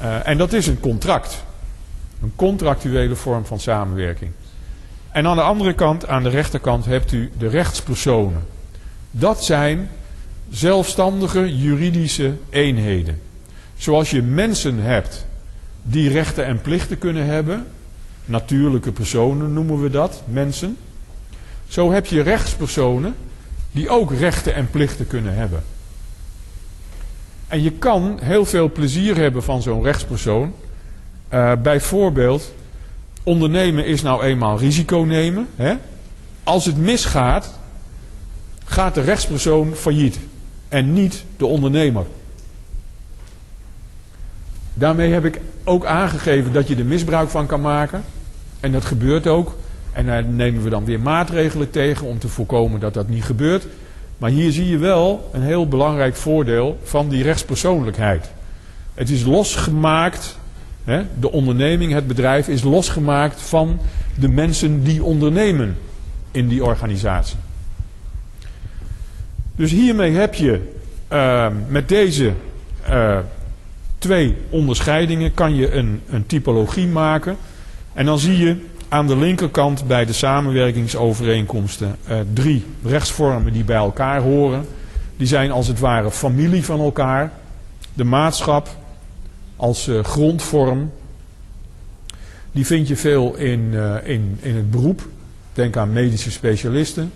[0.03, 1.45] Uh, en dat is een contract.
[2.23, 4.31] Een contractuele vorm van samenwerking.
[5.15, 8.47] En aan de andere kant, aan de rechterkant, hebt u de rechtspersonen.
[9.11, 9.91] Dat zijn
[10.51, 13.21] zelfstandige juridische eenheden.
[13.77, 15.27] Zoals je mensen hebt
[15.83, 17.67] die rechten en plichten kunnen hebben,
[18.25, 20.77] natuurlijke personen noemen we dat, mensen.
[21.69, 23.15] Zo heb je rechtspersonen
[23.73, 25.63] die ook rechten en plichten kunnen hebben.
[27.49, 30.55] En je kan heel veel plezier hebben van zo'n rechtspersoon.
[31.33, 32.53] Uh, bijvoorbeeld,
[33.25, 35.49] ondernemen is nou eenmaal risico nemen.
[35.57, 35.75] Hè?
[36.45, 37.59] Als het misgaat,
[38.65, 40.19] gaat de rechtspersoon failliet
[40.69, 42.05] en niet de ondernemer.
[44.75, 48.05] Daarmee heb ik ook aangegeven dat je er misbruik van kan maken.
[48.61, 49.57] En dat gebeurt ook.
[49.93, 53.67] En daar nemen we dan weer maatregelen tegen om te voorkomen dat dat niet gebeurt.
[54.19, 58.31] Maar hier zie je wel een heel belangrijk voordeel van die rechtspersoonlijkheid.
[58.95, 60.39] Het is losgemaakt,
[61.19, 63.81] de onderneming, het bedrijf is losgemaakt van
[64.15, 65.77] de mensen die ondernemen
[66.31, 67.37] in die organisatie.
[69.57, 70.73] Dus hiermee heb je
[71.13, 72.33] uh, met deze
[72.89, 73.19] uh,
[73.99, 77.37] twee onderscheidingen kan je een, een typologie maken.
[77.93, 78.57] En dan zie je
[78.89, 84.67] aan de linkerkant bij de samenwerkingsovereenkomsten uh, drie rechtsvormen die bij elkaar horen.
[85.17, 87.33] Die zijn als het ware familie van elkaar.
[87.93, 88.69] De maatschap
[89.57, 90.93] als uh, grondvorm.
[92.53, 95.09] Die vind je veel in, uh, in, in het beroep.
[95.53, 97.13] Denk aan medische specialisten,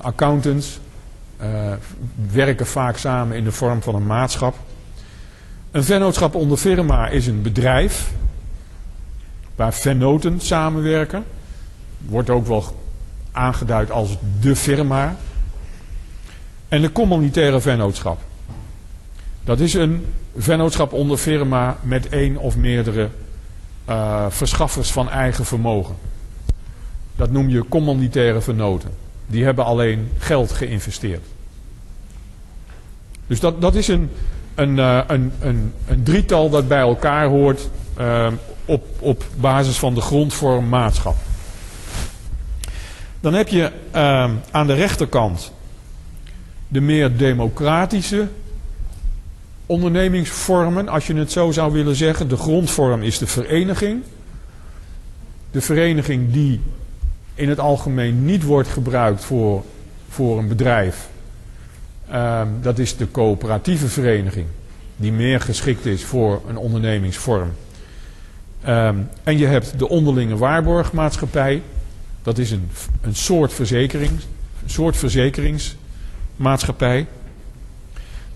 [0.00, 0.78] accountants.
[2.32, 4.56] werken vaak samen in de vorm van een maatschap.
[5.70, 8.12] Een vennootschap onder firma is een bedrijf
[9.54, 11.24] waar vennoten samenwerken.
[11.98, 12.64] Wordt ook wel
[13.32, 15.16] aangeduid als de firma.
[16.68, 18.20] En de communitaire vennootschap.
[19.44, 23.08] Dat is een vennootschap onder firma met één of meerdere
[23.88, 25.94] uh, verschaffers van eigen vermogen.
[27.16, 28.90] Dat noem je commanditaire vennoten.
[29.26, 31.24] Die hebben alleen geld geïnvesteerd.
[33.26, 34.10] Dus dat, dat is een,
[34.54, 37.68] een, uh, een, een, een drietal dat bij elkaar hoort
[38.00, 38.26] uh,
[38.64, 41.16] op, op basis van de grondvorm maatschap.
[43.20, 43.70] Dan heb je
[44.50, 45.52] aan de rechterkant
[46.68, 48.28] de meer democratische
[49.66, 52.28] ondernemingsvormen, als je het zo zou willen zeggen.
[52.28, 54.02] De grondvorm is de vereniging.
[55.50, 56.60] De vereniging die
[57.34, 59.64] in het algemeen niet wordt gebruikt voor,
[60.08, 61.08] voor een bedrijf.
[62.10, 64.46] Uh, dat is de coöperatieve vereniging,
[64.96, 67.52] die meer geschikt is voor een ondernemingsvorm.
[68.68, 71.62] Um, en je hebt de onderlinge waarborgmaatschappij.
[72.22, 74.10] Dat is een, een soort verzekering,
[74.62, 77.06] een soort verzekeringsmaatschappij.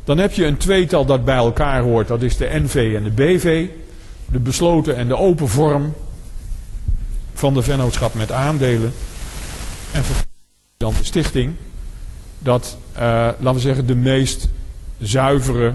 [0.09, 2.09] Dan heb je een tweetal dat bij elkaar hoort.
[2.09, 3.67] Dat is de NV en de BV.
[4.31, 5.95] De besloten en de open vorm
[7.35, 8.93] van de vennootschap met aandelen.
[9.93, 10.03] En
[10.77, 11.55] dan de stichting.
[12.39, 13.01] Dat, uh,
[13.39, 14.49] laten we zeggen, de meest
[14.99, 15.75] zuivere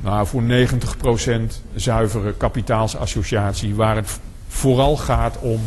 [0.00, 5.60] nou, voor 90% zuivere kapitaalsassociatie, waar het vooral gaat om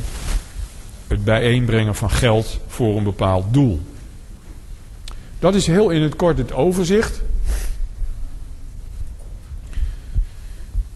[1.07, 3.81] het bijeenbrengen van geld voor een bepaald doel.
[5.43, 7.21] Dat is heel in het kort het overzicht.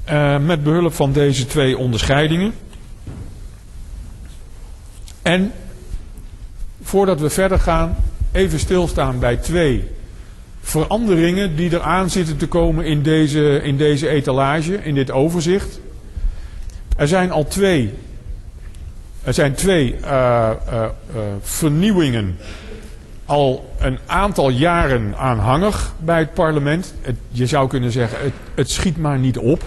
[0.09, 2.53] Uh, met behulp van deze twee onderscheidingen.
[5.21, 5.51] En
[6.81, 7.95] voordat we verder gaan,
[8.31, 9.87] even stilstaan bij twee
[10.61, 15.79] veranderingen die eraan zitten te komen in deze, in deze etalage, in dit overzicht.
[16.97, 17.93] Er zijn al twee,
[19.23, 20.51] er zijn twee uh,
[21.41, 22.37] vernieuwingen
[23.27, 26.93] al een aantal jaren aanhangig bij het parlement.
[27.29, 29.63] Je zou kunnen zeggen, het, het schiet maar niet op.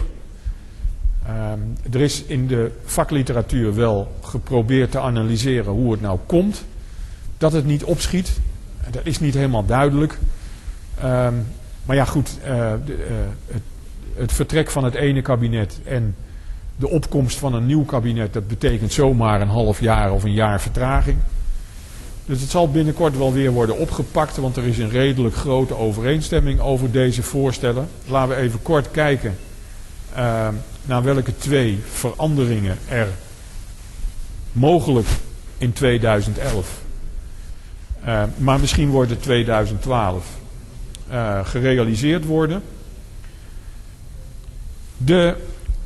[1.28, 6.64] Um, er is in de vakliteratuur wel geprobeerd te analyseren hoe het nou komt
[7.38, 8.38] dat het niet opschiet.
[8.90, 10.18] Dat is niet helemaal duidelijk.
[11.04, 11.46] Um,
[11.84, 13.62] maar ja, goed, de, uh, het,
[14.14, 16.16] het, vertrek van het ene kabinet en
[16.76, 20.60] de opkomst van een nieuw kabinet, dat betekent zomaar een half jaar of een jaar
[20.60, 21.16] vertraging.
[22.30, 26.60] Dus het zal binnenkort wel weer worden opgepakt, want er is een redelijk grote overeenstemming
[26.60, 27.88] over deze voorstellen.
[28.06, 29.36] Laten we even kort kijken
[30.16, 30.48] uh,
[30.84, 33.08] naar welke twee veranderingen er
[34.52, 35.06] mogelijk
[35.58, 36.80] in 2011,
[38.06, 40.26] uh, maar misschien wordt het 2012,
[41.10, 42.62] uh, gerealiseerd worden.
[44.96, 45.36] De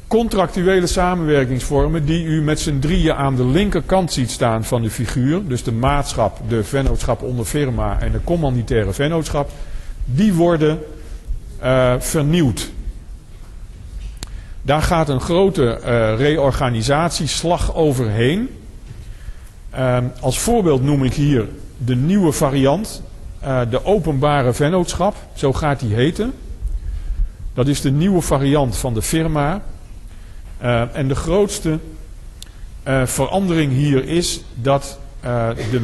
[0.07, 5.47] contractuele samenwerkingsvormen die u met z'n drieën aan de linkerkant ziet staan van de figuur,
[5.47, 9.51] dus de maatschap, de vennootschap onder firma en de commanditaire vennootschap,
[10.05, 10.79] die worden
[11.63, 12.71] uh, vernieuwd.
[14.63, 18.49] Daar gaat een grote uh, reorganisatieslag overheen.
[19.75, 23.03] Uh, als voorbeeld noem ik hier de nieuwe variant,
[23.43, 26.33] uh, de openbare vennootschap, zo gaat die heten.
[27.55, 29.63] Dat is de nieuwe variant van de firma.
[30.65, 31.79] Uh, en de grootste
[32.89, 35.81] uh, verandering hier is dat, uh, de,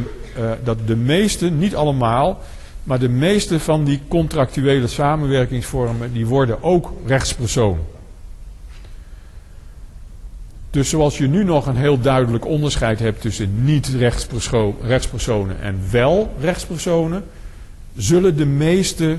[0.65, 2.41] dat de meeste, niet allemaal,
[2.83, 7.79] maar de meeste van die contractuele samenwerkingsvormen, die worden ook rechtspersoon.
[10.71, 17.25] Dus zoals je nu nog een heel duidelijk onderscheid hebt tussen niet-rechtspersonen en wel rechtspersonen,
[17.97, 19.19] zullen de meeste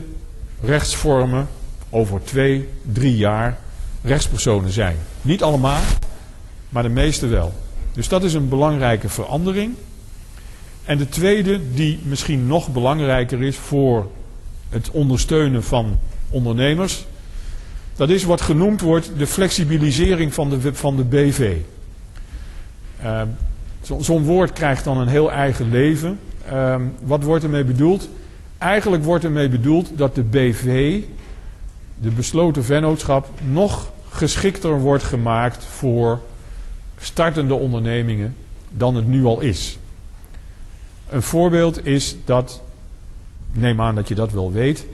[0.63, 1.47] rechtsvormen
[1.89, 3.57] over twee, drie jaar
[4.03, 4.97] rechtspersonen zijn.
[5.21, 5.81] Niet allemaal,
[6.69, 7.53] maar de meeste wel.
[7.93, 9.73] Dus dat is een belangrijke verandering.
[10.83, 14.09] En de tweede, die misschien nog belangrijker is voor
[14.69, 17.05] het ondersteunen van ondernemers,
[17.95, 21.55] dat is wat genoemd wordt de flexibilisering van de, van de BV.
[23.03, 23.21] Uh,
[23.81, 26.19] Zo'n zo woord krijgt dan een heel eigen leven.
[26.51, 28.09] Uh, wat wordt ermee bedoeld?
[28.57, 30.99] Eigenlijk wordt ermee bedoeld dat de BV,
[32.01, 36.19] de besloten vennootschap, nog geschikter wordt gemaakt voor
[36.99, 38.35] startende ondernemingen
[38.69, 39.77] dan het nu al is.
[41.09, 42.61] Een voorbeeld is dat,
[43.51, 44.85] neem aan dat je dat wel weet,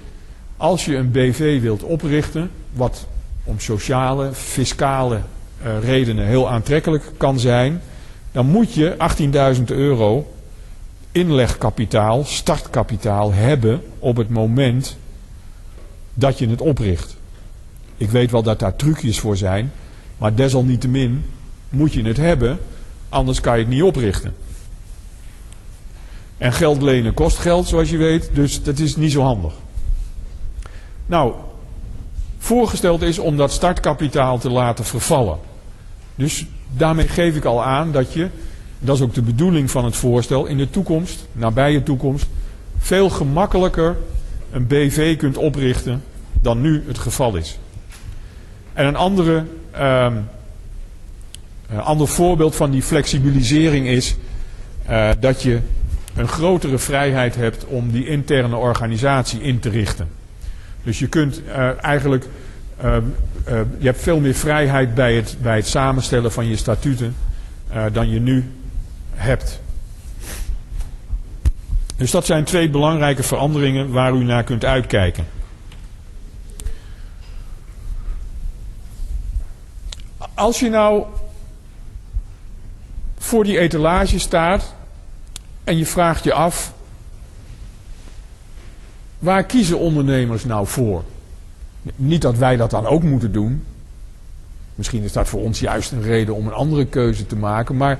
[0.57, 3.07] als je een BV wilt oprichten, wat
[3.43, 7.81] om sociale, fiscale uh, redenen heel aantrekkelijk kan zijn,
[8.31, 8.95] dan moet je
[9.57, 10.33] 18.000 euro
[11.11, 14.97] inlegkapitaal, startkapitaal hebben op het moment
[16.19, 17.15] dat je het opricht.
[17.97, 19.71] Ik weet wel dat daar trucjes voor zijn,
[20.17, 21.25] maar desalniettemin
[21.69, 22.59] moet je het hebben,
[23.09, 24.35] anders kan je het niet oprichten.
[26.37, 29.53] En geld lenen kost geld, zoals je weet, dus dat is niet zo handig.
[31.05, 31.33] Nou,
[32.37, 35.37] voorgesteld is om dat startkapitaal te laten vervallen.
[36.15, 38.29] Dus daarmee geef ik al aan dat je,
[38.79, 42.25] dat is ook de bedoeling van het voorstel, in de toekomst, nabije toekomst,
[42.77, 43.97] veel gemakkelijker
[44.57, 46.03] een BV kunt oprichten
[46.41, 47.59] dan nu het geval is.
[48.73, 49.43] En een andere,
[51.69, 54.15] een ander voorbeeld van die flexibilisering is
[54.89, 55.59] uh, dat je
[56.15, 60.07] een grotere vrijheid hebt om die interne organisatie in te richten.
[60.83, 62.25] Dus je kunt uh, eigenlijk,
[62.83, 62.97] uh,
[63.77, 67.15] je hebt veel meer vrijheid bij het, bij het samenstellen van je statuten
[67.91, 68.51] dan je nu
[69.13, 69.61] hebt.
[71.97, 75.27] Dus dat zijn twee belangrijke veranderingen waar u naar kunt uitkijken.
[80.33, 81.05] Als je nou
[83.17, 84.73] voor die etalage staat
[85.63, 86.73] en je vraagt je af,
[89.19, 91.03] waar kiezen ondernemers nou voor?
[91.95, 93.63] Niet dat wij dat dan ook moeten doen.
[94.75, 97.77] Misschien is dat voor ons juist een reden om een andere keuze te maken.
[97.77, 97.99] Maar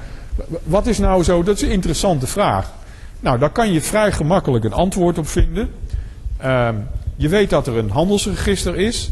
[0.64, 1.44] wat is nou zo?
[1.44, 2.72] Dat is een interessante vraag.
[3.20, 5.70] Nou, daar kan je vrij gemakkelijk een antwoord op vinden.
[6.44, 6.70] Uh,
[7.16, 9.12] je weet dat er een handelsregister is.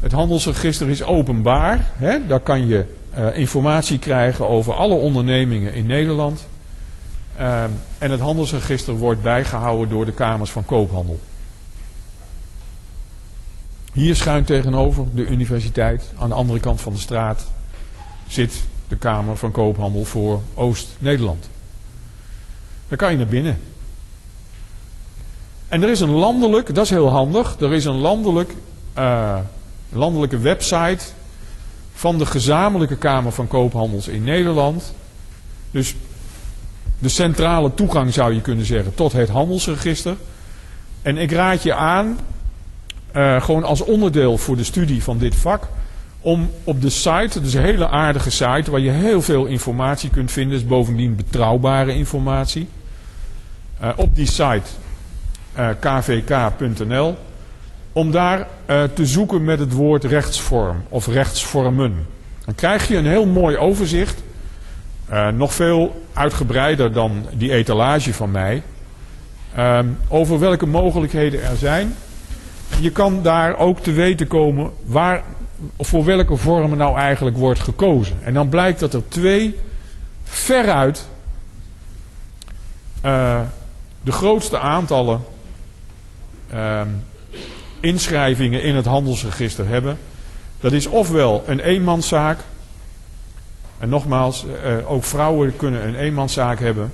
[0.00, 1.90] Het handelsregister is openbaar.
[1.92, 2.26] Hè?
[2.26, 2.84] Daar kan je
[3.18, 6.46] uh, informatie krijgen over alle ondernemingen in Nederland.
[7.40, 7.64] Uh,
[7.98, 11.20] en het handelsregister wordt bijgehouden door de Kamers van Koophandel.
[13.92, 17.46] Hier schuin tegenover de universiteit, aan de andere kant van de straat,
[18.26, 21.48] zit de Kamer van Koophandel voor Oost-Nederland.
[22.88, 23.58] Daar kan je naar binnen.
[25.68, 28.54] En er is een landelijk, dat is heel handig, er is een landelijk
[28.98, 29.38] uh,
[29.88, 31.04] landelijke website
[31.94, 34.94] van de gezamenlijke Kamer van Koophandels in Nederland.
[35.70, 35.94] Dus
[36.98, 40.16] de centrale toegang zou je kunnen zeggen tot het handelsregister.
[41.02, 42.18] En ik raad je aan,
[43.16, 45.68] uh, gewoon als onderdeel voor de studie van dit vak,
[46.24, 50.32] om op de site, dus een hele aardige site waar je heel veel informatie kunt
[50.32, 52.68] vinden, is bovendien betrouwbare informatie.
[53.82, 54.62] Uh, op die site
[55.58, 57.16] uh, kvk.nl
[57.92, 62.06] om daar uh, te zoeken met het woord rechtsvorm of rechtsvormen.
[62.44, 64.22] Dan krijg je een heel mooi overzicht,
[65.34, 68.62] nog veel uitgebreider dan die etalage van mij,
[69.58, 71.94] uh, over welke mogelijkheden er zijn.
[72.80, 75.22] Je kan daar ook te weten komen waar,
[75.78, 78.16] voor welke vormen nou eigenlijk wordt gekozen.
[78.22, 79.58] En dan blijkt dat er twee
[80.24, 81.08] veruit
[83.04, 83.40] uh,
[84.02, 85.20] de grootste aantallen
[87.80, 89.98] inschrijvingen in het handelsregister hebben.
[90.60, 92.38] Dat is ofwel een eenmanszaak.
[93.78, 96.92] En nogmaals, uh, ook vrouwen kunnen een eenmanszaak hebben.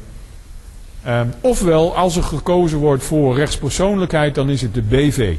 [1.07, 5.37] Uh, ofwel, als er gekozen wordt voor rechtspersoonlijkheid, dan is het de BV.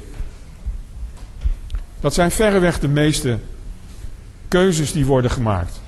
[2.01, 3.37] Dat zijn verreweg de meeste
[4.47, 5.81] keuzes die worden gemaakt.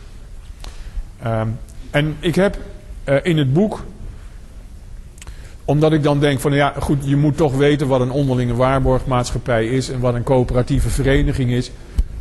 [1.25, 1.41] Uh,
[1.91, 2.57] en ik heb
[3.05, 3.83] uh, in het boek
[5.65, 9.67] omdat ik dan denk van ja, goed, je moet toch weten wat een onderlinge waarborgmaatschappij
[9.67, 11.71] is en wat een coöperatieve vereniging is.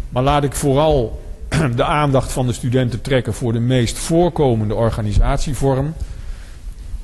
[0.08, 1.22] Maar laat ik vooral
[1.76, 5.94] de aandacht van de studenten trekken voor de meest voorkomende organisatievorm.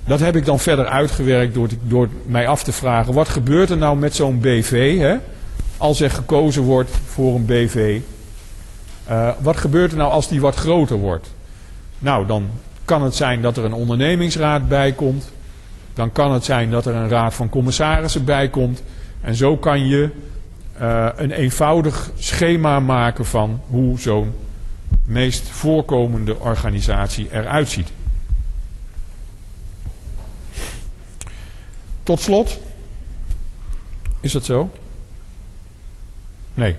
[0.05, 3.77] Dat heb ik dan verder uitgewerkt door, door mij af te vragen: wat gebeurt er
[3.77, 4.99] nou met zo'n BV?
[4.99, 5.17] Hè?
[5.79, 8.01] Als er gekozen wordt voor een BV.
[9.11, 11.31] Uh, wat gebeurt er nou als die wat groter wordt?
[11.99, 12.49] Nou, dan
[12.85, 15.31] kan het zijn dat er een ondernemingsraad bij komt.
[15.95, 18.83] Dan kan het zijn dat er een raad van commissarissen bij komt.
[19.21, 20.11] En zo kan je
[20.81, 24.33] uh, een eenvoudig schema maken van hoe zo'n
[25.05, 27.93] meest voorkomende organisatie eruit ziet.
[32.03, 32.59] Tot slot.
[34.21, 34.71] Is dat zo?
[36.59, 36.77] Nee.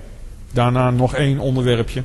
[0.51, 2.03] Daarna nog één onderwerpje.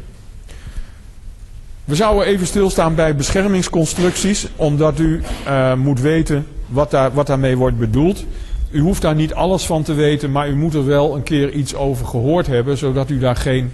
[1.85, 7.57] We zouden even stilstaan bij beschermingsconstructies, omdat u uh, moet weten wat, daar, wat daarmee
[7.57, 8.25] wordt bedoeld.
[8.71, 11.53] U hoeft daar niet alles van te weten, maar u moet er wel een keer
[11.53, 13.73] iets over gehoord hebben, zodat u daar geen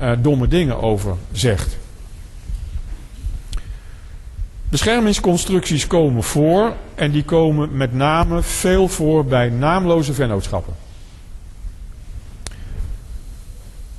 [0.00, 1.76] uh, domme dingen over zegt.
[4.68, 10.77] Beschermingsconstructies komen voor en die komen met name veel voor bij naamloze vennootschappen.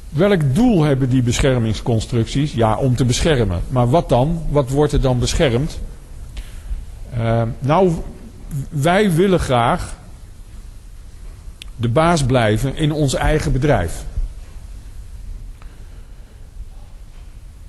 [0.10, 2.54] Welk doel hebben die beschermingsconstructies?
[2.54, 3.62] Ja, om te beschermen.
[3.68, 4.42] Maar wat dan?
[4.50, 5.80] Wat wordt er dan beschermd?
[7.18, 7.92] Uh, nou,
[8.70, 9.96] wij willen graag
[11.76, 14.04] de baas blijven in ons eigen bedrijf.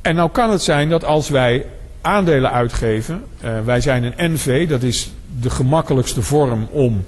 [0.02, 1.66] En nou kan het zijn dat als wij
[2.00, 7.04] aandelen uitgeven, uh, wij zijn een NV, dat is de gemakkelijkste vorm om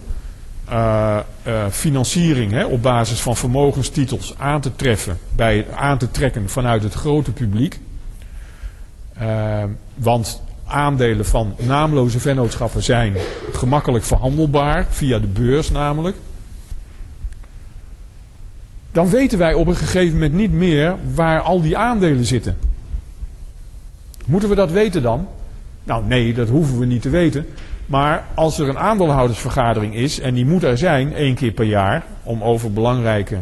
[0.73, 6.49] uh, uh, financiering hè, op basis van vermogenstitels aan te treffen, bij, aan te trekken
[6.49, 7.81] vanuit het grote publiek.
[9.95, 13.14] want aandelen van naamloze vennootschappen zijn
[13.53, 16.16] gemakkelijk verhandelbaar, via de beurs namelijk.
[18.93, 22.57] Dan weten wij op een gegeven moment niet meer waar al die aandelen zitten.
[24.27, 25.29] Moeten we dat weten dan?
[25.85, 27.47] Nou nee, dat hoeven we niet te weten.
[27.93, 32.05] Maar als er een aandeelhoudersvergadering is, en die moet er zijn één keer per jaar,
[32.22, 33.38] om over belangrijke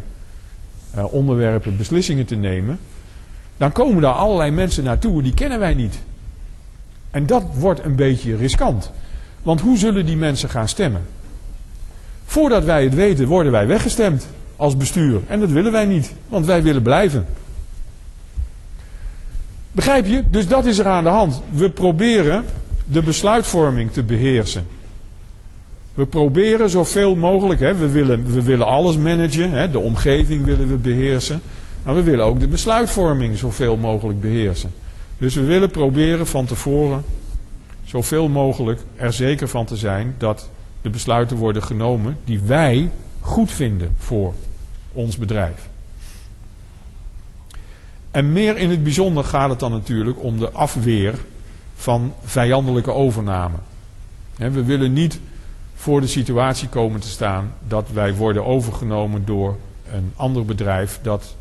[0.96, 2.78] uh, onderwerpen beslissingen te nemen,
[3.57, 5.98] dan komen daar allerlei mensen naartoe, die kennen wij niet.
[7.11, 8.90] En dat wordt een beetje riskant.
[9.42, 11.03] Want hoe zullen die mensen gaan stemmen?
[12.24, 15.20] Voordat wij het weten, worden wij weggestemd als bestuur.
[15.26, 17.26] En dat willen wij niet, want wij willen blijven.
[19.72, 20.24] Begrijp je?
[20.30, 21.42] Dus dat is er aan de hand.
[21.51, 22.44] We proberen
[22.93, 24.66] de besluitvorming te beheersen.
[25.95, 30.68] We proberen zoveel mogelijk, hè, we, willen, we willen alles managen, hè, de omgeving willen
[30.68, 31.43] we beheersen.
[31.82, 34.72] Maar we willen ook de besluitvorming zoveel mogelijk beheersen.
[35.18, 37.05] Dus we willen proberen van tevoren
[37.84, 40.51] zoveel mogelijk er zeker van te zijn dat
[40.82, 44.34] de besluiten worden genomen die wij goed vinden voor
[44.93, 45.68] ons bedrijf.
[48.11, 51.14] En meer in het bijzonder gaat het dan natuurlijk om de afweer
[51.81, 53.57] van vijandelijke overname.
[54.37, 55.20] We willen niet
[55.74, 59.57] voor de situatie komen te staan dat wij worden overgenomen door
[59.93, 61.37] een ander bedrijf dat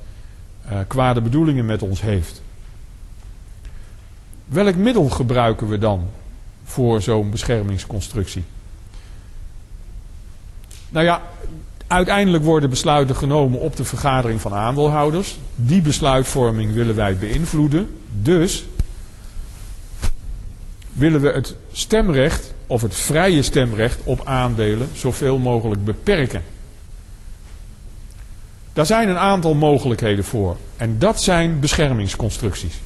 [0.72, 2.42] uh, kwade bedoelingen met ons heeft.
[4.46, 6.08] Welk middel gebruiken we dan
[6.64, 8.44] voor zo'n beschermingsconstructie?
[10.90, 11.22] Nou ja,
[11.90, 15.40] Uiteindelijk worden besluiten genomen op de vergadering van aandeelhouders.
[15.56, 17.90] Die besluitvorming willen wij beïnvloeden.
[18.22, 18.66] Dus
[21.00, 26.44] willen we het stemrecht of het vrije stemrecht op aandelen zoveel mogelijk beperken.
[28.74, 30.58] Daar zijn een aantal mogelijkheden voor.
[30.78, 32.80] En dat zijn beschermingsconstructies.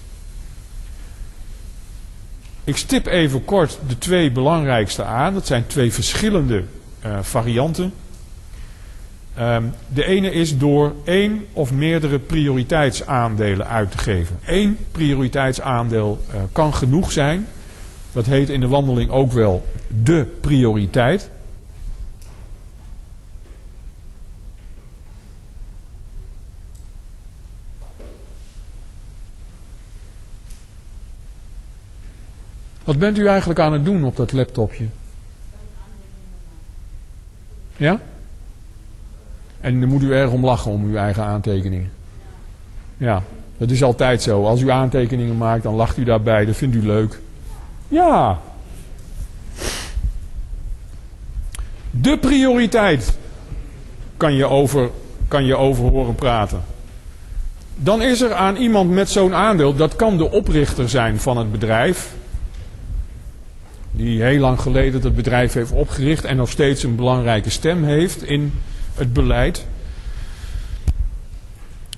[2.63, 5.33] Ik stip even kort de twee belangrijkste aan.
[5.33, 6.63] Dat zijn twee verschillende
[7.05, 7.93] uh, varianten.
[9.39, 14.39] Um, de ene is door één of meerdere prioriteitsaandelen uit te geven.
[14.45, 17.47] Eén prioriteitsaandeel uh, kan genoeg zijn.
[18.13, 19.67] Dat heet in de wandeling ook wel
[20.03, 21.29] de prioriteit.
[32.83, 34.85] Wat bent u eigenlijk aan het doen op dat laptopje?
[37.77, 37.99] Ja?
[39.61, 41.91] En dan moet u erg om lachen om uw eigen aantekeningen.
[42.97, 43.23] Ja,
[43.57, 44.45] dat is altijd zo.
[44.45, 46.45] Als u aantekeningen maakt, dan lacht u daarbij.
[46.45, 47.19] Dat vindt u leuk.
[47.93, 48.39] Ja.
[51.91, 53.17] De prioriteit
[54.17, 54.89] kan je over,
[55.27, 56.63] kan je over horen praten.
[57.75, 61.51] Dan is er aan iemand met zo'n aandeel, dat kan de oprichter zijn van het
[61.51, 62.13] bedrijf,
[63.91, 68.23] die heel lang geleden het bedrijf heeft opgericht en nog steeds een belangrijke stem heeft
[68.23, 68.53] in
[68.95, 69.65] het beleid.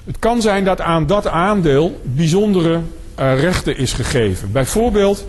[0.03, 2.81] Het kan zijn dat aan dat aandeel bijzondere
[3.19, 4.51] uh, rechten is gegeven.
[4.51, 5.25] Bijvoorbeeld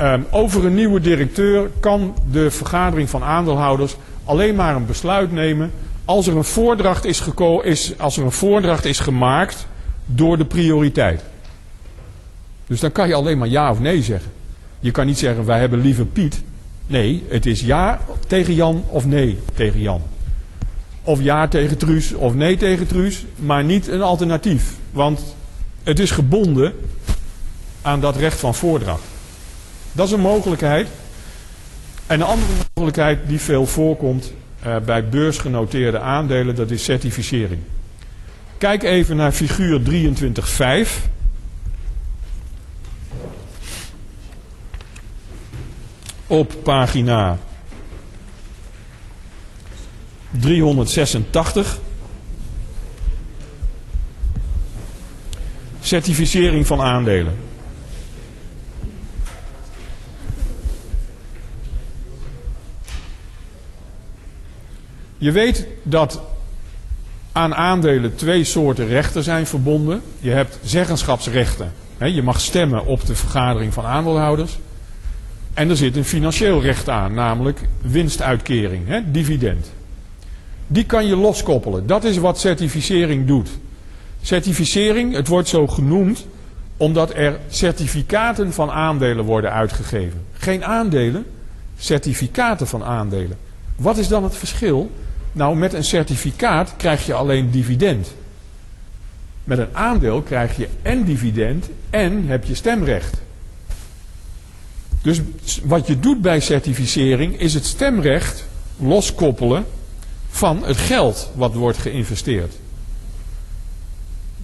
[0.00, 5.70] um, over een nieuwe directeur kan de vergadering van aandeelhouders alleen maar een besluit nemen
[6.04, 7.22] als er een voordracht is,
[7.62, 9.66] is, als er een voordracht is gemaakt
[10.06, 11.22] door de prioriteit.
[12.66, 14.30] Dus dan kan je alleen maar ja of nee zeggen.
[14.80, 16.42] Je kan niet zeggen wij hebben liever Piet.
[16.86, 20.02] Nee, het is ja tegen Jan of nee tegen Jan.
[21.02, 24.74] Of ja tegen Truus of nee tegen Truus, maar niet een alternatief.
[24.90, 25.20] Want
[25.82, 26.72] het is gebonden
[27.82, 29.02] aan dat recht van voordracht.
[29.96, 30.88] Dat is een mogelijkheid.
[32.06, 34.32] En een andere mogelijkheid die veel voorkomt
[34.66, 37.60] uh, bij beursgenoteerde aandelen, dat is certificering.
[38.58, 40.90] Kijk even naar figuur 23.5.
[46.26, 47.38] Op pagina
[50.30, 51.78] 386.
[55.80, 57.45] Certificering van aandelen.
[65.18, 66.20] Je weet dat
[67.32, 70.02] aan aandelen twee soorten rechten zijn verbonden.
[70.20, 71.72] Je hebt zeggenschapsrechten.
[71.98, 74.58] je mag stemmen op de vergadering van aandeelhouders.
[75.54, 79.72] En er zit een financieel recht aan, namelijk winstuitkering, dividend.
[80.66, 81.86] Die kan je loskoppelen.
[81.86, 83.48] Dat is wat certificering doet.
[84.22, 86.26] Certificering, het wordt zo genoemd
[86.76, 90.20] omdat er certificaten van aandelen worden uitgegeven.
[90.32, 91.26] Geen aandelen,
[91.78, 93.36] certificaten van aandelen.
[93.76, 94.90] Wat is dan het verschil?
[95.36, 98.14] Nou, met een certificaat krijg je alleen dividend.
[99.44, 103.14] Met een aandeel krijg je en dividend en heb je stemrecht.
[105.02, 105.20] Dus
[105.64, 108.46] wat je doet bij certificering is het stemrecht
[108.78, 109.64] loskoppelen
[110.28, 112.54] van het geld wat wordt geïnvesteerd.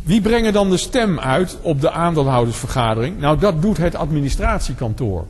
[0.03, 3.18] Wie brengen dan de stem uit op de aandeelhoudersvergadering?
[3.18, 5.26] Nou, dat doet het administratiekantoor.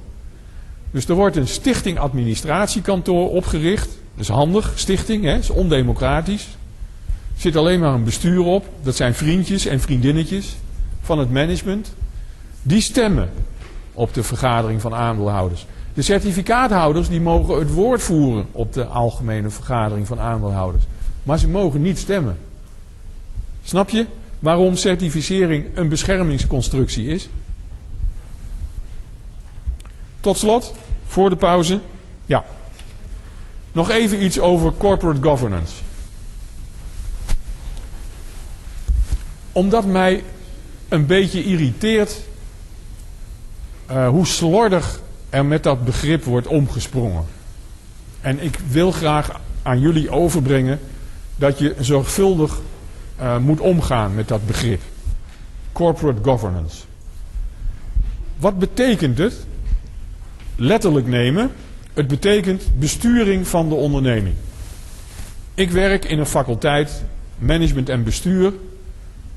[0.90, 4.00] Dus er wordt een stichting administratiekantoor opgericht.
[4.14, 6.48] Dat is handig, stichting, hè, is ondemocratisch.
[7.06, 8.66] Er zit alleen maar een bestuur op.
[8.82, 10.56] Dat zijn vriendjes en vriendinnetjes
[11.02, 11.94] van het management.
[12.62, 13.30] Die stemmen
[13.92, 15.66] op de vergadering van aandeelhouders.
[15.94, 20.84] De certificaathouders die mogen het woord voeren op de algemene vergadering van aandeelhouders.
[21.22, 22.38] Maar ze mogen niet stemmen.
[23.62, 24.06] Snap je
[24.38, 27.28] waarom certificering een beschermingsconstructie is?
[30.20, 30.74] Tot slot,
[31.06, 31.80] voor de pauze,
[32.26, 32.44] ja.
[33.72, 35.74] Nog even iets over corporate governance.
[39.52, 40.24] Omdat mij
[40.88, 42.16] een beetje irriteert
[43.90, 45.00] uh, hoe slordig
[45.30, 47.24] er met dat begrip wordt omgesprongen.
[48.20, 50.80] En ik wil graag aan jullie overbrengen
[51.36, 52.60] dat je zorgvuldig
[53.20, 54.80] uh, moet omgaan met dat begrip.
[55.72, 56.82] Corporate governance.
[58.38, 59.46] Wat betekent het?
[60.56, 61.50] Letterlijk nemen.
[61.94, 64.34] Het betekent besturing van de onderneming.
[65.54, 67.02] Ik werk in een faculteit
[67.38, 68.52] management en bestuur,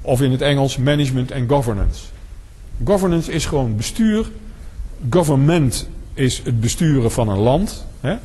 [0.01, 2.05] of in het Engels management en governance.
[2.83, 4.25] Governance is gewoon bestuur
[5.09, 7.85] Government is het besturen van een land.
[7.99, 8.15] Hè?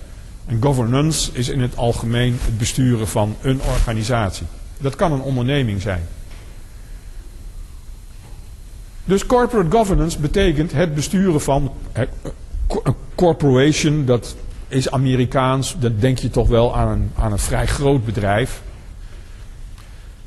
[0.47, 4.47] En governance is in het algemeen het besturen van een organisatie.
[4.79, 6.03] Dat kan een onderneming zijn.
[9.05, 11.73] Dus corporate governance betekent het besturen van
[13.15, 14.37] corporation, dat
[14.69, 18.63] is Amerikaans, dan denk je toch wel aan een, aan een vrij groot bedrijf.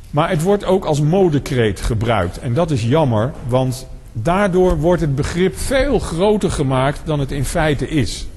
[0.09, 2.39] Maar het wordt ook als modekreet gebruikt.
[2.39, 7.45] En dat is jammer, want daardoor wordt het begrip veel groter gemaakt dan het in
[7.45, 8.27] feite is.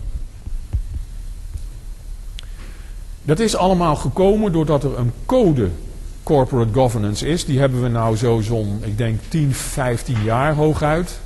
[3.22, 5.68] Dat is allemaal gekomen doordat er een code
[6.22, 7.44] corporate governance is.
[7.44, 11.20] Die hebben we nou zo zo'n, ik denk 10, 15 jaar hooguit.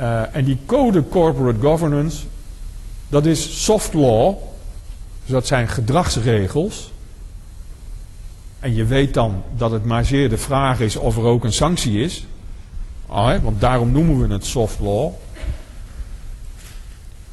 [0.00, 2.24] Uh, en die code corporate governance,
[3.08, 4.34] dat is soft law.
[5.22, 6.92] Dus dat zijn gedragsregels.
[8.60, 11.52] En je weet dan dat het maar zeer de vraag is of er ook een
[11.52, 12.26] sanctie is.
[13.10, 15.12] Hè, want daarom noemen we het soft law.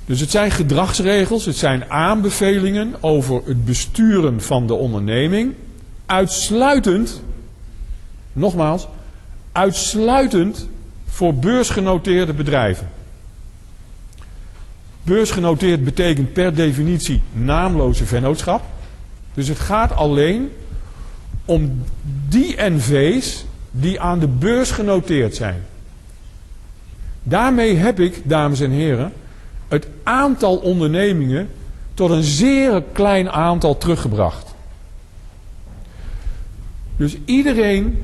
[0.05, 5.53] Dus het zijn gedragsregels, het zijn aanbevelingen over het besturen van de onderneming.
[6.05, 7.21] Uitsluitend,
[8.33, 8.87] nogmaals,
[9.51, 10.67] uitsluitend
[11.11, 12.89] voor beursgenoteerde bedrijven.
[15.03, 18.63] Beursgenoteerd betekent per definitie naamloze vennootschap.
[19.33, 20.51] Dus het gaat alleen
[21.45, 21.83] om
[22.29, 25.63] die NV's die aan de beurs genoteerd zijn.
[27.23, 29.13] Daarmee heb ik, dames en heren,
[29.67, 31.49] het aantal ondernemingen
[31.93, 34.53] tot een zeer klein aantal teruggebracht.
[36.97, 38.03] Dus iedereen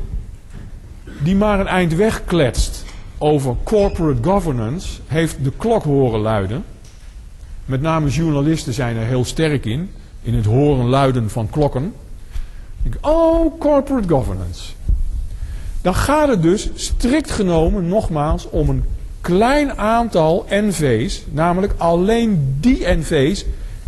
[1.19, 2.76] die maar een eind wegkletst
[3.17, 6.63] over corporate governance, heeft de klok horen luiden.
[7.65, 9.91] Met name journalisten zijn er heel sterk in,
[10.21, 11.93] in het horen luiden van klokken.
[12.81, 14.71] Denk, oh, corporate governance.
[15.81, 18.83] Dan gaat het dus strikt genomen nogmaals om een
[19.21, 23.45] klein aantal NV's, namelijk alleen die NV's.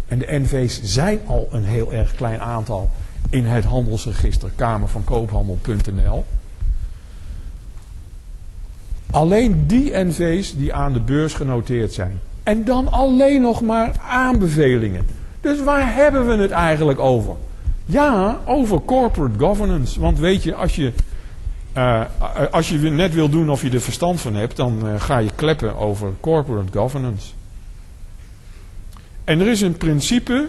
[0.08, 2.90] En de NV's zijn al een heel erg klein aantal
[3.30, 6.26] in het handelsregister Kamer van Koophandel.nl.
[9.12, 12.20] Alleen die NV's die aan de beurs genoteerd zijn.
[12.44, 15.06] En dan alleen nog maar aanbevelingen.
[15.42, 17.36] Dus waar hebben we het eigenlijk over?
[17.86, 20.00] Ja, over corporate governance.
[20.00, 20.92] Want weet je, als je,
[21.78, 22.04] uh,
[22.52, 25.30] als je net wil doen of je er verstand van hebt, dan uh, ga je
[25.36, 27.32] kleppen over corporate governance.
[29.24, 30.48] En er is een principe,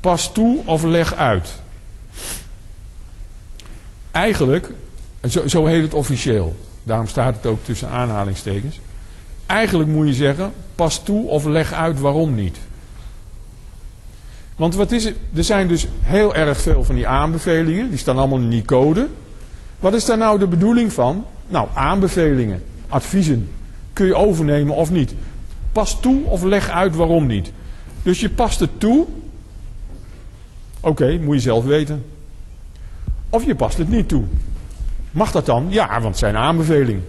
[0.00, 1.60] pas toe of leg uit.
[4.10, 4.70] Eigenlijk,
[5.28, 8.80] zo, zo heet het officieel, daarom staat het ook tussen aanhalingstekens.
[9.46, 12.58] Eigenlijk moet je zeggen, pas toe of leg uit waarom niet.
[14.56, 15.16] Want wat is het?
[15.34, 17.88] Er zijn dus heel erg veel van die aanbevelingen.
[17.88, 19.08] Die staan allemaal in die code.
[19.78, 21.26] Wat is daar nou de bedoeling van?
[21.48, 23.48] Nou, aanbevelingen, adviezen.
[23.92, 25.14] Kun je overnemen of niet?
[25.72, 27.52] Pas toe of leg uit waarom niet.
[28.02, 29.06] Dus je past het toe.
[30.80, 32.04] Oké, moet je zelf weten.
[33.30, 34.24] Of je past het niet toe.
[35.14, 35.66] Mag dat dan?
[35.68, 37.06] Ja, want het zijn aanbevelingen.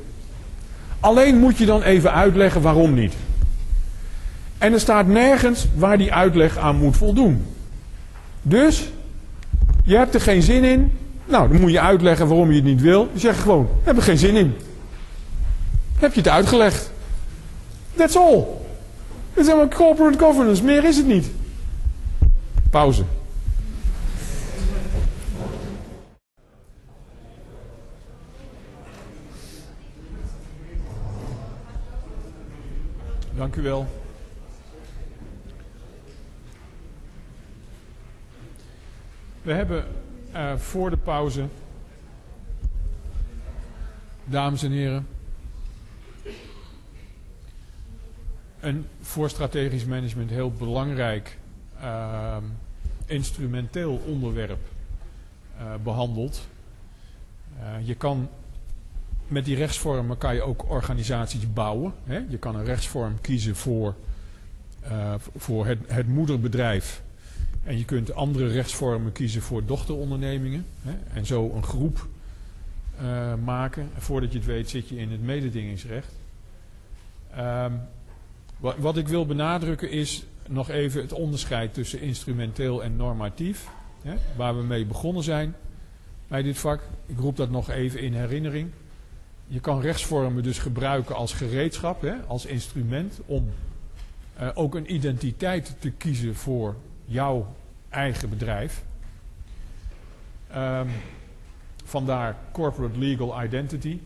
[0.99, 3.14] Alleen moet je dan even uitleggen waarom niet.
[4.58, 7.45] En er staat nergens waar die uitleg aan moet voldoen.
[8.41, 8.89] Dus,
[9.84, 10.91] je hebt er geen zin in.
[11.26, 13.10] Nou, dan moet je uitleggen waarom je het niet wil.
[13.14, 14.56] Je zegt gewoon, heb er geen zin in.
[15.97, 16.91] Heb je het uitgelegd.
[17.95, 18.43] That's all.
[19.34, 20.64] Het is helemaal corporate governance.
[20.64, 21.32] Meer is het niet.
[22.70, 23.03] Pauze.
[33.36, 33.88] Dank u wel.
[39.42, 39.86] We hebben
[40.34, 41.48] uh, voor de pauze,
[44.26, 45.08] dames en heren,
[48.60, 51.38] een voor strategisch management heel belangrijk
[51.82, 52.38] uh,
[53.06, 54.62] instrumenteel onderwerp
[55.58, 56.48] uh, behandeld.
[57.84, 58.30] je kan
[59.28, 61.93] met die rechtsvormen kan je ook organisaties bouwen.
[62.03, 62.21] Hè?
[62.30, 63.95] Je kan een rechtsvorm kiezen voor,
[65.36, 67.03] voor het, het moederbedrijf
[67.65, 70.65] en je kunt andere rechtsvormen kiezen voor dochterondernemingen.
[70.82, 72.07] Hè, en zo een groep
[73.01, 73.89] uh, maken.
[73.97, 76.11] Voordat je het weet zit je in het mededingingsrecht.
[77.38, 77.80] Um,
[78.57, 83.67] wat, wat, ik wil benadrukken is nog even het onderscheid tussen instrumenteel en normatief.
[84.01, 85.55] Hè, waar we mee begonnen zijn
[86.28, 86.82] bij dit vak.
[87.05, 88.69] Ik roep dat nog even in herinnering.
[89.48, 93.50] Je kan rechtsvormen dus gebruiken als gereedschap, hè, als instrument om
[94.39, 96.76] uh, ook een identiteit te kiezen voor
[97.06, 97.56] jouw
[97.89, 98.84] eigen bedrijf.
[100.56, 100.89] Um,
[101.86, 104.00] vandaar corporate legal identity.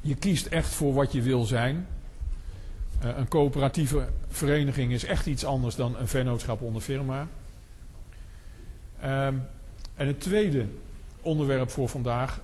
[0.00, 1.86] Je kiest echt voor wat je wil zijn.
[3.00, 7.28] Eh, een coöperatieve vereniging is echt iets anders dan een vennootschap onder firma.
[9.00, 9.34] Ehm,
[9.94, 10.66] en het tweede
[11.20, 12.40] onderwerp voor vandaag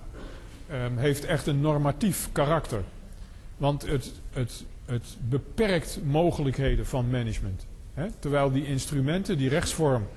[0.69, 2.81] ehm, heeft echt een normatief karakter.
[3.57, 7.65] Want het, het, het beperkt mogelijkheden van management.
[7.93, 8.07] Hè?
[8.19, 10.07] Terwijl die instrumenten, die rechtsvorm,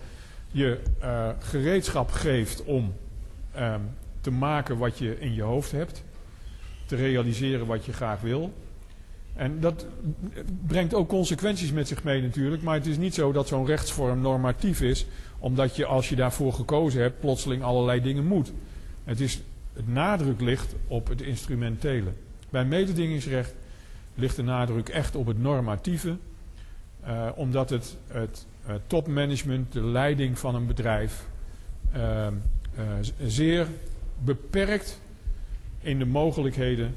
[0.50, 2.94] je uh, gereedschap geeft om
[3.58, 3.90] um,
[4.20, 6.04] te maken wat je in je hoofd hebt,
[6.86, 8.52] te realiseren wat je graag wil.
[9.34, 9.86] En dat
[10.66, 14.20] brengt ook consequenties met zich mee natuurlijk, maar het is niet zo dat zo'n rechtsvorm
[14.20, 15.06] normatief is,
[15.38, 18.52] omdat je als je daarvoor gekozen hebt plotseling allerlei dingen moet.
[19.04, 19.40] Het, is,
[19.76, 22.12] het nadruk ligt op het instrumentele.
[22.50, 23.54] Bij mededingingsrecht
[24.14, 26.16] ligt de nadruk echt op het normatieve,
[27.06, 31.26] uh, omdat het, het uh, topmanagement, de leiding van een bedrijf,
[31.96, 32.26] uh,
[33.26, 33.66] zeer
[34.24, 35.00] beperkt
[35.80, 36.94] in de mogelijkheden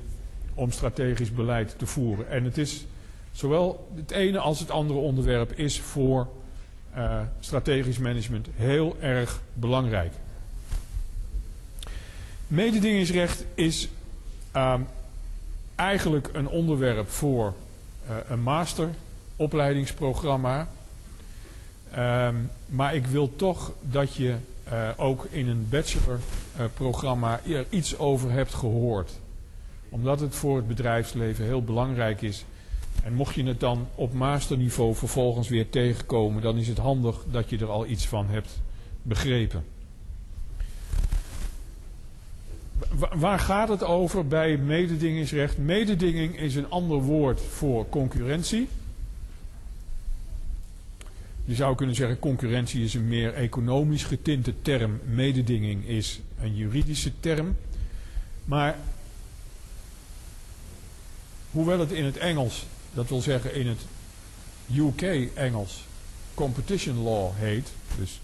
[0.54, 2.30] om strategisch beleid te voeren.
[2.30, 2.86] En het is
[3.32, 6.28] zowel het ene als het andere onderwerp is voor
[7.40, 10.14] strategisch management heel erg belangrijk.
[12.50, 13.89] Mededingingsrecht is
[14.56, 14.74] uh,
[15.76, 17.54] eigenlijk een onderwerp voor
[18.10, 20.68] uh, een masteropleidingsprogramma.
[21.97, 24.36] Um, maar ik wil toch dat je
[24.72, 27.39] uh, ook in een bachelorprogramma
[27.70, 29.12] iets over hebt gehoord.
[29.89, 32.45] Omdat het voor het bedrijfsleven heel belangrijk is.
[33.04, 37.50] En mocht je het dan op masterniveau vervolgens weer tegenkomen, dan is het handig dat
[37.50, 38.60] je er al iets van hebt
[39.02, 39.64] begrepen.
[43.14, 45.58] Waar gaat het over bij mededingingsrecht?
[45.58, 48.68] Mededinging is een ander woord voor concurrentie.
[51.46, 55.00] Je zou kunnen zeggen concurrentie is een meer economisch getinte term.
[55.06, 57.56] Mededinging is een juridische term.
[58.46, 58.78] Maar
[61.52, 63.80] hoewel het in het Engels, dat wil zeggen in het
[64.76, 65.84] UK Engels,
[66.34, 68.20] competition law heet, dus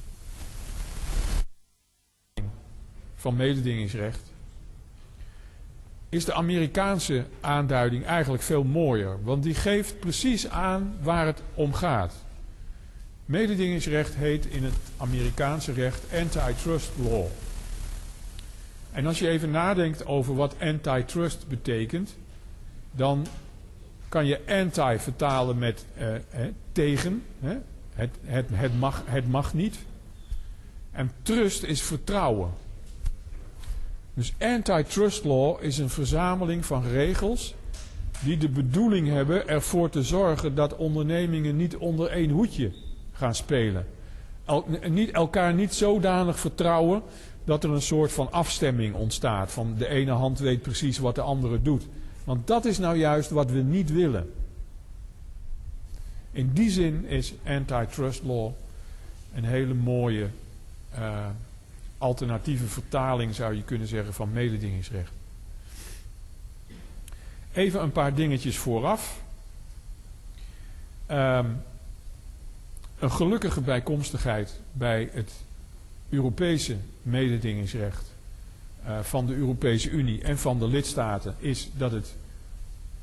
[3.15, 4.19] van mededingingsrecht,
[6.09, 9.23] is de Amerikaanse aanduiding eigenlijk veel mooier.
[9.23, 12.13] Want die geeft precies aan waar het om gaat.
[13.25, 17.25] Mededingingsrecht heet in het Amerikaanse recht antitrust law.
[18.91, 22.15] En als je even nadenkt over wat antitrust betekent,
[22.91, 23.27] dan
[24.09, 27.23] kan je anti vertalen met hè, tegen.
[27.39, 27.57] Hè?
[27.93, 29.77] Het, het, het, mag, het mag niet.
[30.91, 32.51] En trust is vertrouwen.
[34.15, 37.55] Dus antitrust law is een verzameling van regels
[38.23, 42.71] die de bedoeling hebben ervoor te zorgen dat ondernemingen niet onder één hoedje
[43.11, 43.87] gaan spelen.
[44.45, 47.01] El, niet, elkaar niet zodanig vertrouwen
[47.43, 49.51] dat er een soort van afstemming ontstaat.
[49.51, 51.87] Van de ene hand weet precies wat de andere doet.
[52.23, 54.33] Want dat is nou juist wat we niet willen.
[56.31, 58.51] In die zin is antitrust law
[59.35, 60.27] een hele mooie
[60.93, 61.25] uh,
[61.97, 65.11] alternatieve vertaling, zou je kunnen zeggen, van mededingingsrecht.
[67.53, 69.21] Even een paar dingetjes vooraf.
[71.11, 71.61] Um,
[72.99, 75.31] een gelukkige bijkomstigheid bij het
[76.09, 78.13] Europese mededingingsrecht
[78.87, 82.15] uh, van de Europese Unie en van de lidstaten is dat het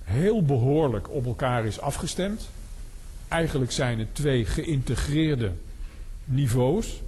[0.05, 2.49] heel behoorlijk op elkaar is afgestemd.
[3.29, 5.53] Eigenlijk zijn het twee geïntegreerde
[6.25, 7.01] niveaus.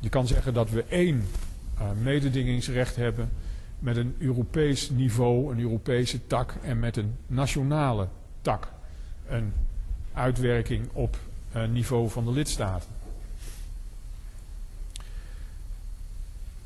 [0.00, 1.24] Je kan zeggen dat we één
[1.78, 3.30] uh, mededingingsrecht hebben
[3.78, 8.08] met een Europees niveau, een Europese tak en met een nationale
[8.42, 8.68] tak.
[9.28, 9.52] Een
[10.12, 11.16] uitwerking op
[11.56, 12.88] uh, niveau van de lidstaten.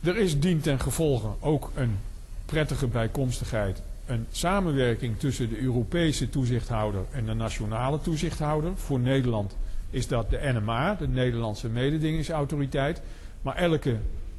[0.00, 1.98] Er is dient ten gevolge ook een
[2.46, 8.72] prettige bijkomstigheid, een samenwerking tussen de Europese toezichthouder en de nationale toezichthouder.
[8.76, 9.56] Voor Nederland
[9.90, 13.00] is dat de NMA, de Nederlandse mededingingsautoriteit.
[13.44, 13.96] Maar elke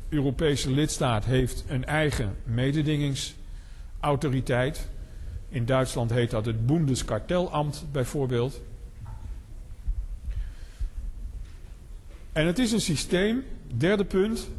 [0.09, 4.89] Europese lidstaat heeft een eigen mededingingsautoriteit.
[5.49, 8.61] In Duitsland heet dat het Bundeskartellamt bijvoorbeeld.
[12.31, 13.43] En het is een systeem,
[13.77, 14.49] derde punt.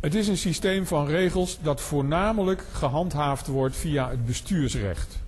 [0.00, 5.18] Het is een systeem van regels dat voornamelijk gehandhaafd wordt via het bestuursrecht.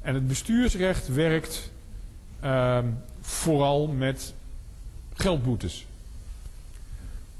[0.00, 1.70] En het bestuursrecht werkt
[2.44, 2.78] uh,
[3.20, 4.34] vooral met
[5.14, 5.87] geldboetes.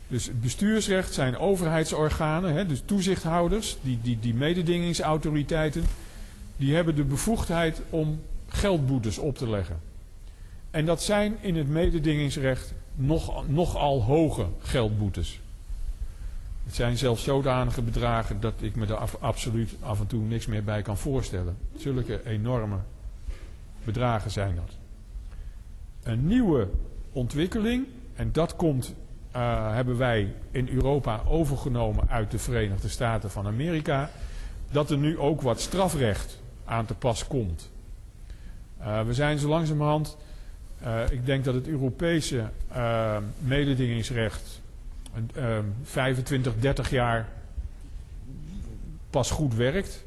[0.08, 5.84] Dus het bestuursrecht zijn overheidsorganen, hè, dus toezichthouders, die, die, die mededingingsautoriteiten,
[6.56, 9.80] die hebben de bevoegdheid om geldboetes op te leggen.
[10.70, 15.40] En dat zijn in het mededingingsrecht nog, nogal hoge geldboetes.
[16.64, 20.64] Het zijn zelfs zodanige bedragen dat ik me er absoluut af en toe niks meer
[20.64, 21.56] bij kan voorstellen.
[21.76, 22.76] Zulke enorme
[23.84, 24.72] bedragen zijn dat.
[26.02, 26.68] Een nieuwe
[27.12, 28.94] ontwikkeling, en dat komt,
[29.38, 34.10] uh, hebben wij in Europa overgenomen uit de Verenigde Staten van Amerika,
[34.70, 37.70] dat er nu ook wat strafrecht aan te pas komt.
[38.80, 40.16] Uh, we zijn zo langzamerhand,
[40.82, 42.44] uh, ik denk dat het Europese
[43.38, 44.60] mededingingsrecht
[45.82, 47.28] 25, 30 jaar
[49.10, 50.04] pas goed werkt.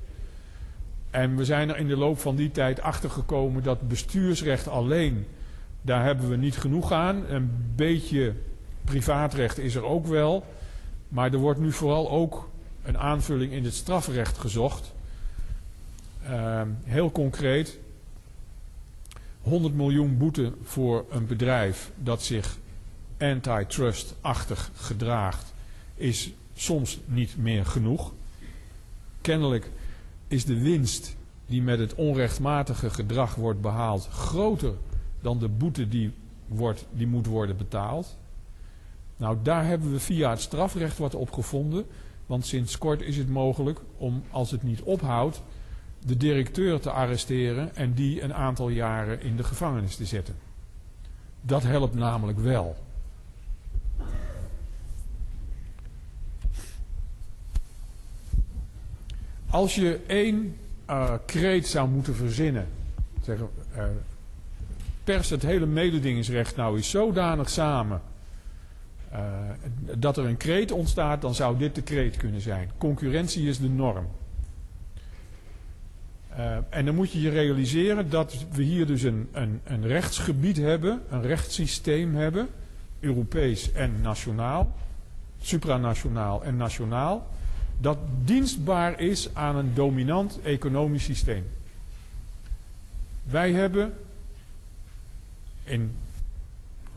[1.09, 5.25] En we zijn er in de loop van die tijd achter gekomen dat bestuursrecht alleen,
[5.81, 7.23] daar hebben we niet genoeg aan.
[7.29, 8.33] Een beetje
[8.83, 10.45] privaatrecht is er ook wel.
[11.07, 12.49] Maar er wordt nu vooral ook
[12.83, 14.93] een aanvulling in het strafrecht gezocht.
[16.29, 17.79] Uh, heel concreet,
[19.41, 22.57] 100 miljoen boete voor een bedrijf dat zich
[23.19, 25.53] antitrust-achtig gedraagt,
[25.95, 28.11] is soms niet meer genoeg.
[29.21, 29.71] Kennelijk
[30.27, 31.15] is de winst
[31.45, 34.73] die met het onrechtmatige gedrag wordt behaald groter
[35.21, 36.13] dan de boete die,
[36.47, 38.17] wordt, die moet worden betaald.
[39.21, 41.85] Nou, daar hebben we via het strafrecht wat op gevonden.
[42.25, 45.41] Want sinds kort is het mogelijk om, als het niet ophoudt,
[46.05, 50.35] de directeur te arresteren en die een aantal jaren in de gevangenis te zetten.
[51.41, 52.75] Dat helpt namelijk wel.
[59.49, 60.55] Als je één
[60.89, 62.67] uh, kreet zou moeten verzinnen,
[63.23, 63.83] zeggen, uh,
[65.03, 68.01] pers het hele mededingingsrecht nou is zodanig samen
[69.13, 69.19] uh,
[69.97, 72.69] dat er een kreet ontstaat, dan zou dit de kreet kunnen zijn.
[72.77, 74.07] Concurrentie is de norm.
[76.69, 81.01] en dan moet je je realiseren dat we hier dus een, een, een rechtsgebied hebben,
[81.09, 82.47] een rechtssysteem hebben,
[82.99, 84.75] Europees en nationaal,
[85.41, 87.27] supranationaal en nationaal
[87.81, 91.45] dat dienstbaar is aan een dominant economisch systeem.
[93.23, 93.93] Wij hebben
[95.63, 95.95] in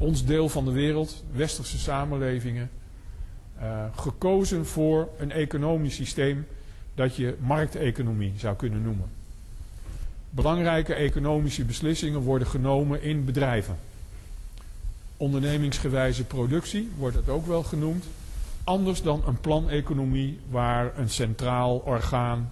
[0.04, 2.70] ons deel van de wereld, westerse samenlevingen,
[3.58, 6.46] uh, gekozen voor een economisch systeem
[6.94, 9.08] dat je markteconomie zou kunnen noemen.
[10.30, 13.76] Belangrijke economische beslissingen worden genomen in bedrijven.
[15.16, 18.04] Ondernemingsgewijze productie wordt het ook wel genoemd
[18.64, 22.50] anders dan een planeconomie waar een centraal orgaan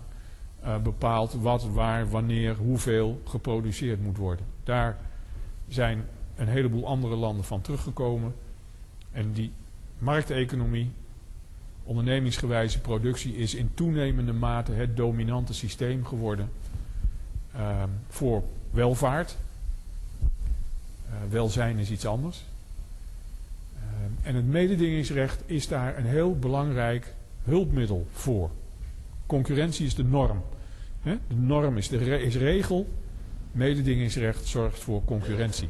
[0.65, 4.47] uh, bepaalt wat, waar, wanneer, hoeveel geproduceerd moet worden.
[4.65, 4.97] Daar
[5.69, 6.05] zijn
[6.37, 8.35] een heleboel andere landen van teruggekomen.
[9.13, 9.53] En die
[9.99, 10.91] markteconomie,
[11.85, 16.51] ondernemingsgewijze productie, is in toenemende mate het dominante systeem geworden
[17.57, 19.37] uh, voor welvaart.
[21.07, 22.45] Uh, welzijn is iets anders.
[23.75, 27.15] Ehm, en het mededingingsrecht is daar een heel belangrijk
[27.45, 28.51] hulpmiddel voor.
[29.27, 30.43] Concurrentie is de norm.
[31.03, 32.89] De norm is, de is regel.
[33.53, 35.69] Mededingingsrecht zorgt voor concurrentie.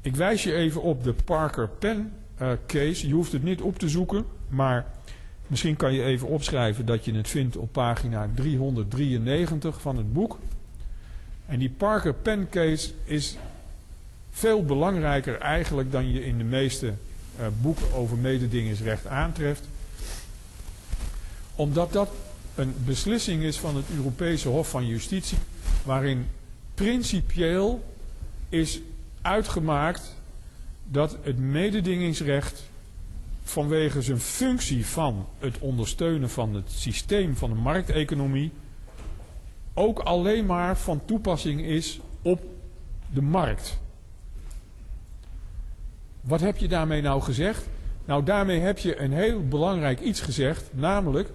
[0.00, 3.08] Ik wijs je even op de Parker Pen uh, case.
[3.08, 4.86] Je hoeft het niet op te zoeken, maar
[5.46, 10.38] misschien kan je even opschrijven dat je het vindt op pagina 393 van het boek.
[11.46, 13.36] En die Parker Pen case is
[14.30, 19.64] veel belangrijker eigenlijk dan je in de meeste uh, boeken over mededingingsrecht aantreft.
[21.54, 22.10] Omdat dat
[22.54, 25.38] een beslissing is van het Europese Hof van Justitie,
[25.84, 26.26] waarin
[26.74, 27.82] principieel
[28.48, 28.80] is
[29.22, 30.16] uitgemaakt
[30.84, 32.70] dat het mededingingsrecht
[33.42, 38.52] vanwege zijn functie van het ondersteunen van het systeem van de markteconomie
[39.74, 42.40] ook alleen maar van toepassing is op
[43.12, 43.78] de markt.
[46.20, 47.68] Wat heb je daarmee nou gezegd?
[48.04, 51.30] Nou, daarmee heb je een heel belangrijk iets gezegd, namelijk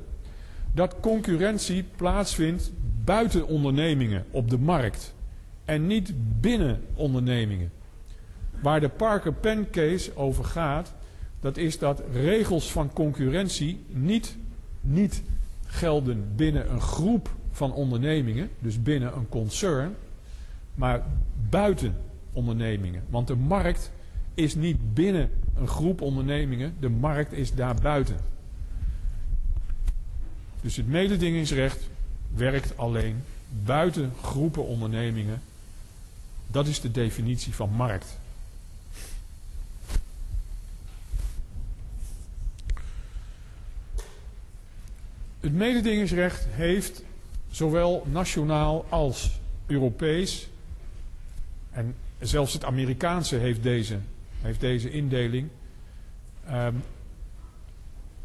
[0.71, 2.71] dat concurrentie plaatsvindt
[3.03, 5.12] buiten ondernemingen op de markt
[5.65, 7.71] en niet binnen ondernemingen.
[8.61, 10.93] Waar de Parker Pen case over gaat,
[11.39, 14.37] dat is dat regels van concurrentie niet,
[14.81, 15.23] niet
[15.65, 19.95] gelden binnen een groep van ondernemingen, dus binnen een concern,
[20.75, 21.03] maar
[21.49, 21.95] buiten
[22.33, 23.03] ondernemingen.
[23.09, 23.91] Want de markt
[24.33, 28.15] is niet binnen een groep ondernemingen, de markt is daarbuiten.
[30.61, 31.89] Dus het mededingingsrecht
[32.35, 33.23] werkt alleen
[33.63, 35.41] buiten groepen ondernemingen.
[36.47, 38.17] Dat is de definitie van markt.
[45.39, 47.03] Het mededingingsrecht heeft
[47.51, 50.47] zowel nationaal als Europees,
[51.71, 53.99] en zelfs het Amerikaanse heeft deze
[54.43, 55.49] heeft deze indeling.
[56.45, 56.75] ehm,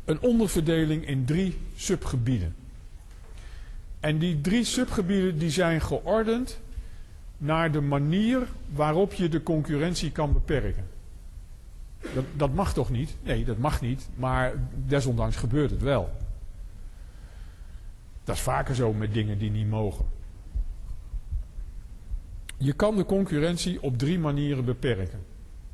[0.04, 2.54] een onderverdeling in drie subgebieden.
[4.00, 6.58] En die drie subgebieden die zijn geordend
[7.38, 10.84] naar de manier waarop je de concurrentie kan beperken.
[12.14, 13.16] Dat, dat mag toch niet?
[13.22, 14.52] Nee, dat mag niet, maar
[14.86, 16.10] desondanks gebeurt het wel.
[18.24, 20.04] Dat is vaker zo met dingen die niet mogen.
[22.56, 25.20] Je kan de concurrentie op drie manieren beperken.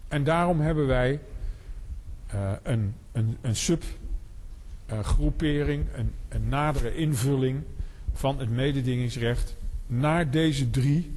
[0.09, 1.21] En daarom hebben wij
[2.35, 7.63] uh, een, een, een subgroepering, een, een nadere invulling
[8.13, 9.57] van het mededingingsrecht
[9.87, 11.17] naar deze drie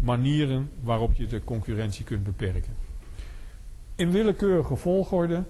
[0.00, 2.74] manieren waarop je de concurrentie kunt beperken.
[3.94, 5.44] In willekeurige volgorde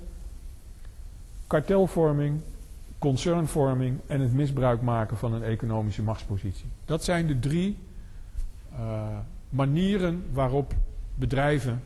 [1.47, 2.41] kartelvorming,
[2.99, 6.67] concernvorming en het misbruik maken van een economische machtspositie.
[6.85, 7.77] Dat zijn de drie
[8.73, 9.19] uh,
[9.49, 10.75] manieren waarop
[11.15, 11.83] bedrijven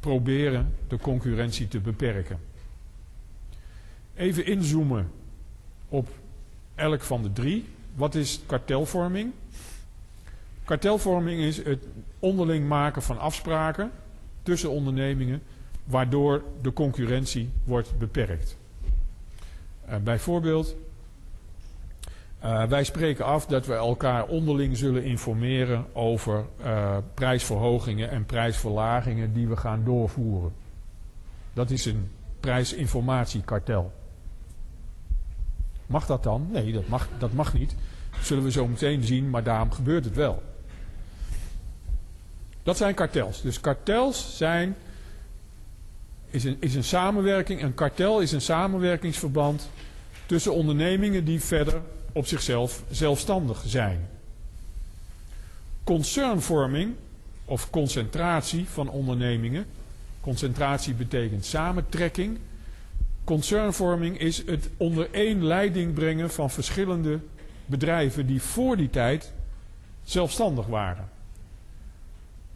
[0.00, 2.38] proberen de concurrentie te beperken.
[4.14, 5.10] Even inzoomen
[5.88, 6.08] op
[6.74, 7.64] elk van de drie.
[7.94, 9.32] Wat is kartelvorming?
[10.68, 11.86] Kartelvorming is het
[12.18, 13.90] onderling maken van afspraken
[14.42, 15.42] tussen ondernemingen
[15.84, 18.56] waardoor de concurrentie wordt beperkt.
[19.88, 20.76] Uh, bijvoorbeeld,
[22.44, 29.32] uh, wij spreken af dat we elkaar onderling zullen informeren over uh, prijsverhogingen en prijsverlagingen
[29.32, 30.52] die we gaan doorvoeren.
[31.52, 32.10] Dat is een
[32.40, 33.92] prijsinformatiekartel.
[35.86, 36.48] Mag dat dan?
[36.52, 37.74] Nee, dat mag, dat mag niet.
[38.10, 40.42] Dat zullen we zo meteen zien, maar daarom gebeurt het wel.
[42.68, 43.42] Dat zijn kartels.
[43.42, 44.76] Dus kartels zijn,
[46.30, 47.62] is, een, is een samenwerking.
[47.62, 49.68] Een kartel is een samenwerkingsverband
[50.26, 51.80] tussen ondernemingen die verder
[52.12, 54.08] op zichzelf zelfstandig zijn.
[55.84, 56.94] Concernvorming
[57.44, 59.66] of concentratie van ondernemingen.
[60.20, 62.38] Concentratie betekent samentrekking.
[63.24, 67.18] Concernvorming is het onder één leiding brengen van verschillende
[67.66, 69.32] bedrijven die voor die tijd
[70.04, 71.16] zelfstandig waren.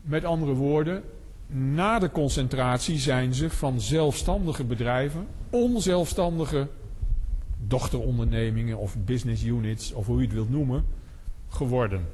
[0.03, 1.03] Met andere woorden,
[1.46, 6.68] na de concentratie zijn ze van zelfstandige bedrijven onzelfstandige
[7.66, 10.84] dochterondernemingen of business units of hoe je het wilt noemen
[11.48, 12.07] geworden.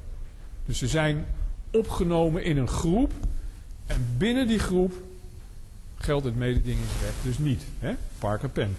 [0.65, 1.25] Dus ze zijn
[1.71, 3.13] opgenomen in een groep
[3.85, 4.93] en binnen die groep
[5.95, 7.63] geldt het mededingingsrecht dus niet.
[7.79, 7.93] Hè?
[8.19, 8.75] Parker Pen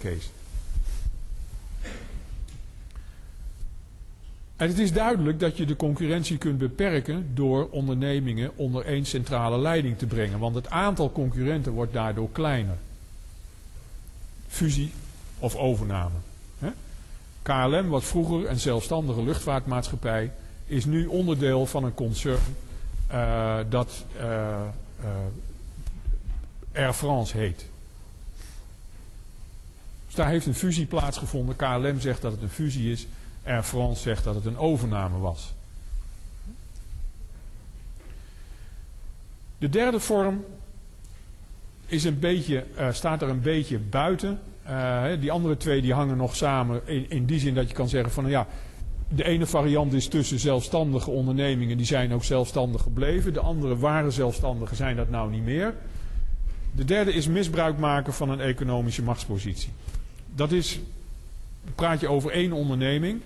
[4.61, 9.59] En het is duidelijk dat je de concurrentie kunt beperken door ondernemingen onder één centrale
[9.59, 10.39] leiding te brengen.
[10.39, 12.77] Want het aantal concurrenten wordt daardoor kleiner.
[14.47, 14.91] Fusie
[15.39, 16.15] of overname.
[17.41, 20.31] KLM, wat vroeger een zelfstandige luchtvaartmaatschappij,
[20.65, 22.55] is nu onderdeel van een concern
[23.11, 25.09] uh, dat uh, uh,
[26.73, 27.65] Air France heet.
[30.05, 31.55] Dus daar heeft een fusie plaatsgevonden.
[31.55, 33.07] KLM zegt dat het een fusie is.
[33.51, 35.53] Air France zegt dat het een overname was.
[39.57, 40.45] De derde vorm
[41.85, 44.39] is een beetje, uh, staat er een beetje buiten.
[44.67, 47.89] Uh, die andere twee die hangen nog samen in, in die zin dat je kan
[47.89, 48.47] zeggen van ja,
[49.07, 53.33] de ene variant is tussen zelfstandige ondernemingen, die zijn ook zelfstandig gebleven.
[53.33, 55.73] De andere waren zelfstandigen, zijn dat nou niet meer.
[56.71, 59.69] De derde is misbruik maken van een economische machtspositie.
[60.35, 60.79] Dat is,
[61.75, 63.21] praat je over één onderneming.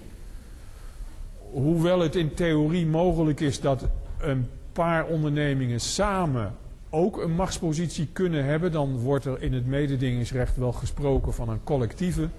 [1.55, 3.87] Hoewel het in theorie mogelijk is dat
[4.17, 6.55] een paar ondernemingen samen
[6.89, 11.63] ook een machtspositie kunnen hebben, dan wordt er in het mededingingsrecht wel gesproken van een
[11.63, 12.29] collectieve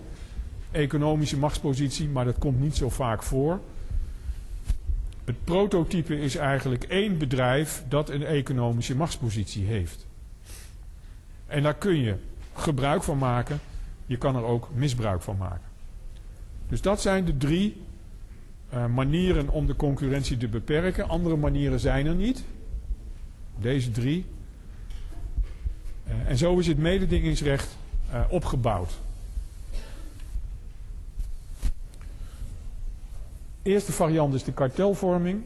[0.71, 3.61] economische machtspositie, maar dat komt niet zo vaak voor.
[5.25, 10.07] Het prototype is eigenlijk één bedrijf dat een economische machtspositie heeft.
[11.47, 12.15] En daar kun je
[12.55, 13.61] gebruik van maken,
[14.07, 15.69] je kan er ook misbruik van maken.
[16.69, 17.85] Dus dat zijn de drie
[18.75, 21.09] uh, manieren om de concurrentie te beperken.
[21.09, 22.45] Andere manieren zijn er niet.
[23.59, 24.25] Deze drie.
[26.09, 27.77] Uh, en zo is het mededingingsrecht
[28.13, 28.93] uh, opgebouwd.
[33.63, 35.43] Eerste variant is de kartelvorming.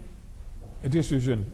[0.80, 1.52] Het is dus een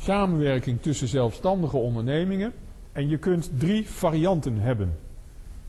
[0.00, 2.52] samenwerking tussen zelfstandige ondernemingen.
[2.92, 4.98] En je kunt drie varianten hebben.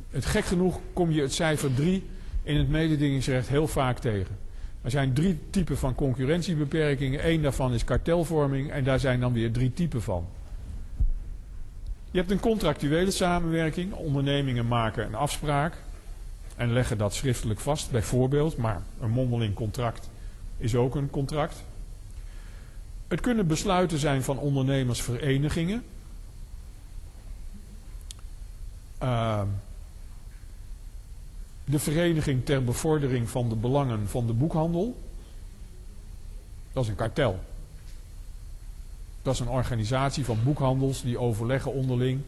[0.10, 2.04] Het gek genoeg kom je het cijfer 3
[2.44, 4.38] in het mededingingsrecht heel vaak tegen.
[4.82, 7.30] Er zijn drie typen van concurrentiebeperkingen.
[7.30, 10.28] Eén daarvan is kartelvorming en daar zijn dan weer drie typen van.
[12.12, 13.94] Je hebt een contractuele samenwerking.
[13.94, 15.74] Ondernemingen maken een afspraak
[16.56, 18.58] en leggen dat schriftelijk vast, bijvoorbeeld.
[18.58, 20.10] Maar een mondeling contract
[20.58, 21.64] is ook een contract.
[23.08, 25.84] Het kunnen besluiten zijn van ondernemersverenigingen.
[28.98, 29.48] ehm,
[31.70, 34.96] de Vereniging ter Bevordering van de Belangen van de Boekhandel.
[36.74, 37.40] Dat is een kartel.
[39.22, 42.22] Dat is een organisatie van boekhandels die overleggen onderling.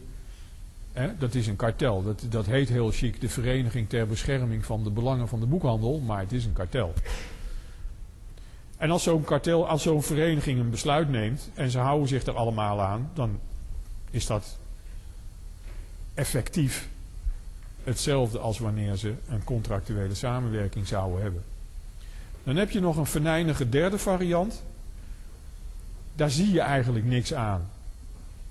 [1.20, 2.04] dat is een kartel.
[2.04, 6.00] Dat, dat heet heel chic de Vereniging ter Bescherming van de Belangen van de Boekhandel,
[6.00, 6.94] maar het is een kartel.
[8.78, 12.36] En als zo'n kartel, als zo'n vereniging een besluit neemt en ze houden zich er
[12.36, 13.40] allemaal aan, dan
[14.12, 14.58] is dat
[16.14, 16.90] effectief
[17.84, 21.44] hetzelfde als wanneer ze een contractuele samenwerking zouden hebben.
[22.44, 24.64] Dan heb je nog een venijnige derde variant.
[26.16, 27.70] Daar zie je eigenlijk niks aan.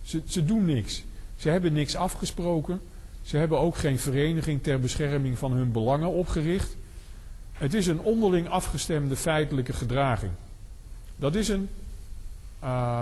[0.02, 1.04] Ze, ze doen niks.
[1.36, 2.80] Ze hebben niks afgesproken.
[3.22, 6.76] Ze hebben ook geen vereniging ter bescherming van hun belangen opgericht.
[7.52, 10.32] Het is een onderling afgestemde feitelijke gedraging.
[11.16, 11.68] Dat is een,
[12.64, 13.00] uh,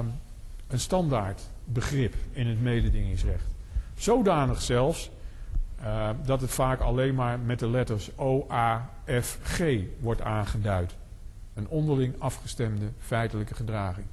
[0.68, 3.44] een standaard begrip in het mededingingsrecht.
[3.98, 5.10] Zodanig zelfs
[5.82, 9.60] uh, dat het vaak alleen maar met de letters O, A, F, G
[10.00, 10.94] wordt aangeduid.
[11.54, 14.06] Een onderling afgestemde feitelijke gedraging.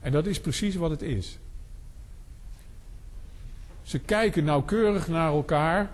[0.00, 1.38] En dat is precies wat het is.
[3.82, 5.90] Ze kijken nauwkeurig naar elkaar.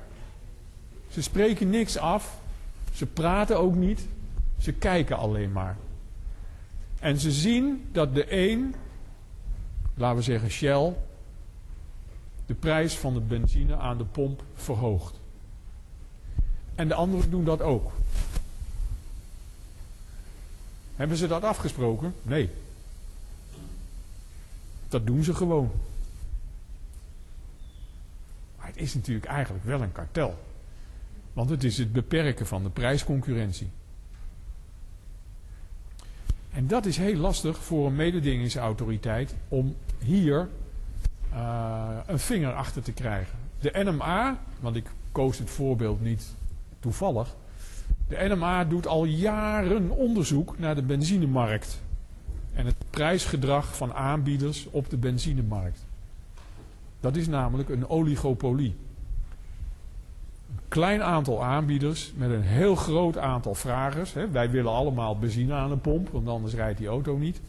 [1.11, 2.39] Ze spreken niks af.
[2.93, 4.07] Ze praten ook niet.
[4.59, 5.77] Ze kijken alleen maar.
[7.01, 8.75] En ze zien dat de een,
[9.95, 10.95] laten we zeggen Shell,
[12.47, 15.18] de prijs van de benzine aan de pomp verhoogt.
[16.79, 17.93] En de anderen doen dat ook.
[20.97, 22.15] Hebben ze dat afgesproken?
[22.23, 22.51] Nee.
[24.89, 25.71] Dat doen ze gewoon.
[28.59, 30.39] Maar het is natuurlijk eigenlijk wel een kartel.
[31.33, 33.71] Want het is het beperken van de prijsconcurrentie.
[36.51, 40.49] En dat is heel lastig voor een mededingingsautoriteit om hier
[41.33, 43.39] uh, een vinger achter te krijgen.
[43.61, 46.37] De NMA, want ik koos het voorbeeld niet
[46.81, 47.37] toevallig.
[48.09, 51.81] De NMA doet al jaren onderzoek naar de benzinemarkt.
[52.53, 55.87] En het prijsgedrag van aanbieders op de benzinemarkt.
[57.01, 58.77] Dat is namelijk een oligopolie.
[60.49, 64.13] Een klein aantal aanbieders met een heel groot aantal vragers.
[64.13, 64.31] Hè.
[64.31, 67.41] Wij willen allemaal benzine aan de pomp, want anders rijdt die auto niet.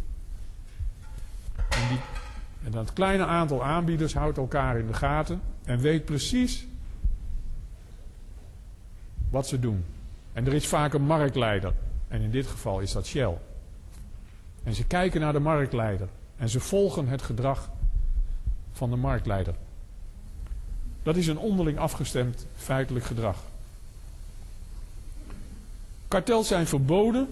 [1.55, 1.99] En, die,
[2.63, 6.67] en dat kleine aantal aanbieders houdt elkaar in de gaten en weet precies
[9.29, 9.85] wat ze doen.
[10.33, 11.73] En er is vaak een marktleider.
[12.07, 13.37] En in dit geval is dat Shell.
[14.63, 16.07] En ze kijken naar de marktleider.
[16.37, 17.69] En ze volgen het gedrag
[18.71, 19.55] van de marktleider.
[21.03, 23.37] Dat is een onderling afgestemd feitelijk gedrag.
[26.07, 27.29] Kartels zijn verboden.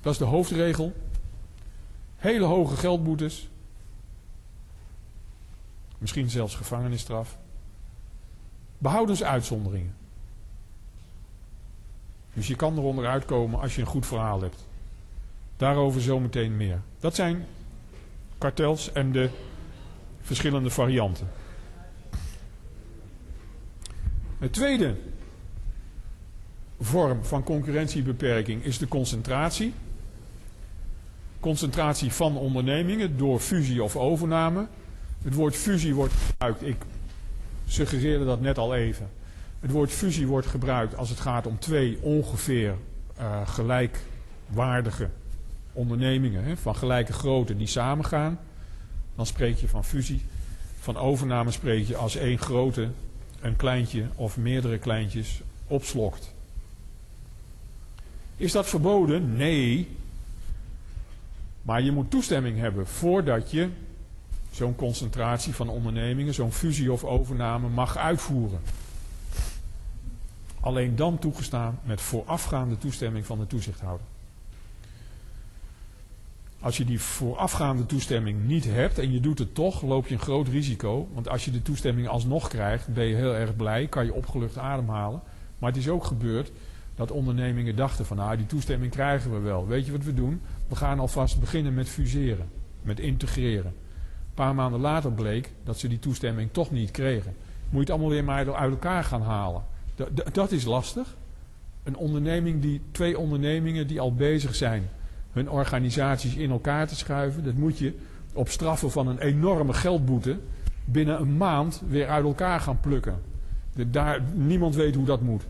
[0.00, 0.92] Dat is de hoofdregel.
[2.16, 3.48] Hele hoge geldboetes.
[5.98, 7.36] Misschien zelfs gevangenisstraf.
[8.78, 9.94] Behoudens uitzonderingen.
[12.40, 14.66] Dus je kan eronder uitkomen als je een goed verhaal hebt.
[15.56, 16.80] Daarover zometeen meer.
[17.00, 17.46] Dat zijn
[18.38, 19.30] kartels en de
[20.20, 21.28] verschillende varianten.
[24.38, 24.96] De tweede
[26.80, 29.74] vorm van concurrentiebeperking is de concentratie.
[31.40, 34.66] Concentratie van ondernemingen door fusie of overname.
[35.22, 36.62] Het woord fusie wordt gebruikt.
[36.62, 36.76] Ik
[37.66, 39.19] suggereerde dat net al even.
[39.60, 42.74] Het woord fusie wordt gebruikt als het gaat om twee ongeveer
[43.18, 45.08] uh, gelijkwaardige
[45.72, 48.38] ondernemingen hè, van gelijke grootte die samengaan.
[49.14, 50.22] Dan spreek je van fusie.
[50.80, 52.88] Van overname spreek je als één grote
[53.40, 56.32] een kleintje of meerdere kleintjes opslokt.
[58.36, 59.36] Is dat verboden?
[59.36, 59.88] Nee.
[61.62, 63.68] Maar je moet toestemming hebben voordat je
[64.50, 68.60] zo'n concentratie van ondernemingen, zo'n fusie of overname mag uitvoeren.
[70.60, 74.06] Alleen dan toegestaan met voorafgaande toestemming van de toezichthouder.
[76.60, 80.20] Als je die voorafgaande toestemming niet hebt en je doet het toch, loop je een
[80.20, 81.08] groot risico.
[81.12, 84.58] Want als je de toestemming alsnog krijgt, ben je heel erg blij, kan je opgelucht
[84.58, 85.20] ademhalen.
[85.58, 86.52] Maar het is ook gebeurd
[86.94, 89.66] dat ondernemingen dachten van nou die toestemming krijgen we wel.
[89.66, 90.40] Weet je wat we doen?
[90.68, 92.48] We gaan alvast beginnen met fuseren,
[92.82, 93.74] met integreren.
[93.74, 97.34] Een paar maanden later bleek dat ze die toestemming toch niet kregen.
[97.62, 99.62] Moet je het allemaal weer maar uit elkaar gaan halen.
[100.32, 101.16] Dat is lastig.
[101.82, 104.88] Een onderneming die, twee ondernemingen die al bezig zijn
[105.32, 107.44] hun organisaties in elkaar te schuiven.
[107.44, 107.94] Dat moet je
[108.32, 110.38] op straffen van een enorme geldboete
[110.84, 113.22] binnen een maand weer uit elkaar gaan plukken.
[113.74, 115.42] daar, niemand weet hoe dat moet.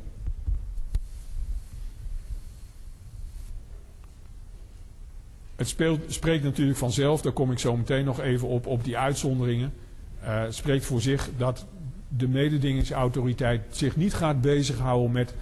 [5.57, 9.73] Het spreekt natuurlijk vanzelf, daar kom ik zo meteen nog even op, op die uitzonderingen.
[10.23, 11.67] Uh, spreekt voor zich dat
[12.17, 15.35] de mededingingsautoriteit zich niet gaat bezighouden met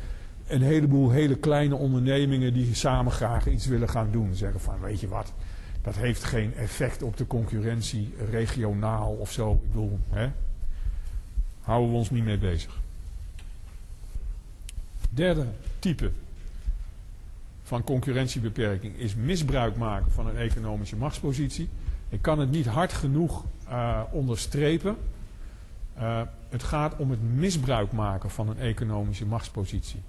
[0.46, 4.34] een heleboel hele kleine ondernemingen die samen graag iets willen gaan doen.
[4.34, 5.32] Zeggen van, weet je wat,
[5.82, 9.52] dat heeft geen effect op de concurrentie regionaal of zo.
[9.52, 10.30] Ik bedoel, hè,
[11.60, 12.78] houden we ons niet mee bezig.
[15.10, 15.46] Derde
[15.78, 16.10] type
[17.62, 21.68] van concurrentiebeperking is misbruik maken van een economische machtspositie.
[22.08, 24.96] Ik kan het niet hard genoeg uh, onderstrepen.
[25.98, 30.00] Uh, het gaat om het misbruik maken van een economische machtspositie.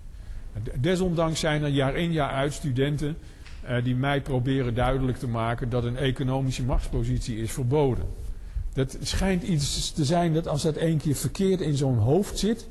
[0.79, 3.17] Desondanks zijn er jaar in jaar uit studenten
[3.69, 8.05] uh, die mij proberen duidelijk te maken dat een economische machtspositie is verboden.
[8.73, 12.67] Dat schijnt iets te zijn dat als dat één keer verkeerd in zo'n hoofd zit,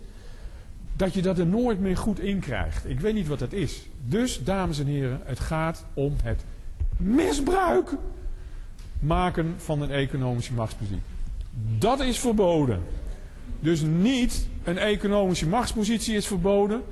[0.97, 2.91] dat je dat er nooit meer goed in krijgt.
[2.91, 3.89] Ik weet niet wat dat is.
[4.05, 6.45] Dus, dames en heren, het gaat om het
[6.97, 7.91] misbruik
[9.01, 11.03] maken van een economische machtspositie.
[11.79, 12.83] Dat is verboden.
[13.61, 16.83] Dus niet een economische machtspositie is verboden.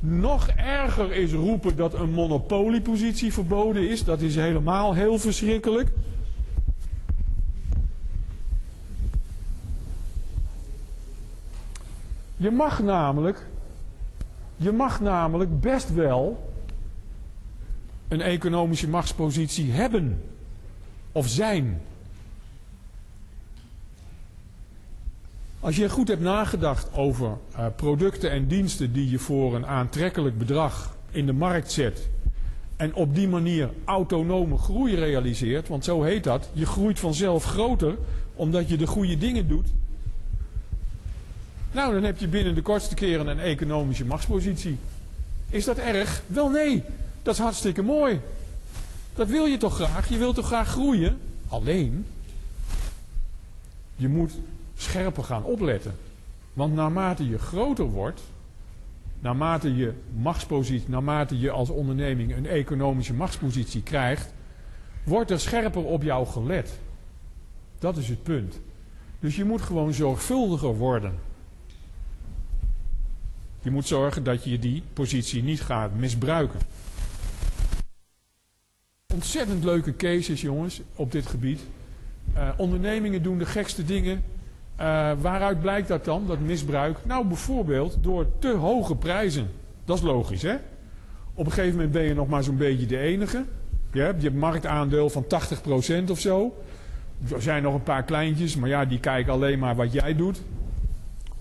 [0.00, 4.04] Nog erger is roepen dat een monopoliepositie verboden is.
[4.04, 5.90] Dat is helemaal heel verschrikkelijk.
[12.36, 13.46] Je mag namelijk,
[14.56, 16.50] je mag namelijk best wel
[18.08, 20.22] een economische machtspositie hebben
[21.12, 21.80] of zijn.
[25.66, 30.38] Als je goed hebt nagedacht over uh, producten en diensten die je voor een aantrekkelijk
[30.38, 32.08] bedrag in de markt zet
[32.76, 37.96] en op die manier autonome groei realiseert, want zo heet dat, je groeit vanzelf groter
[38.34, 39.68] omdat je de goede dingen doet.
[41.72, 44.78] Nou, dan heb je binnen de kortste keren een economische machtspositie.
[45.50, 46.22] Is dat erg?
[46.26, 46.82] Wel nee,
[47.22, 48.20] dat is hartstikke mooi.
[49.14, 50.08] Dat wil je toch graag?
[50.08, 51.18] Je wilt toch graag groeien?
[51.48, 52.06] Alleen,
[53.96, 54.32] je moet
[54.76, 55.94] scherper gaan opletten.
[56.52, 58.20] Want naarmate je groter wordt,
[59.20, 64.32] naarmate je machtspositie, naarmate je als onderneming een economische machtspositie krijgt,
[65.04, 66.78] wordt er scherper op jou gelet.
[67.78, 68.60] Dat is het punt.
[69.20, 71.18] Dus je moet gewoon zorgvuldiger worden.
[73.62, 76.60] Je moet zorgen dat je die positie niet gaat misbruiken.
[79.14, 81.60] Ontzettend leuke cases, jongens, op dit gebied.
[82.34, 84.22] Uh, ondernemingen doen de gekste dingen.
[84.80, 86.98] Uh, waaruit blijkt dat dan, dat misbruik?
[87.04, 89.50] Nou, bijvoorbeeld door te hoge prijzen.
[89.84, 90.54] Dat is logisch, hè?
[91.34, 93.44] Op een gegeven moment ben je nog maar zo'n beetje de enige.
[93.92, 95.24] Je hebt je marktaandeel van
[96.06, 96.62] 80% of zo.
[97.32, 100.42] Er zijn nog een paar kleintjes, maar ja, die kijken alleen maar wat jij doet.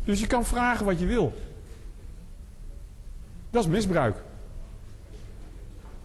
[0.04, 1.34] Dus je kan vragen wat je wil.
[3.50, 4.16] Dat is misbruik.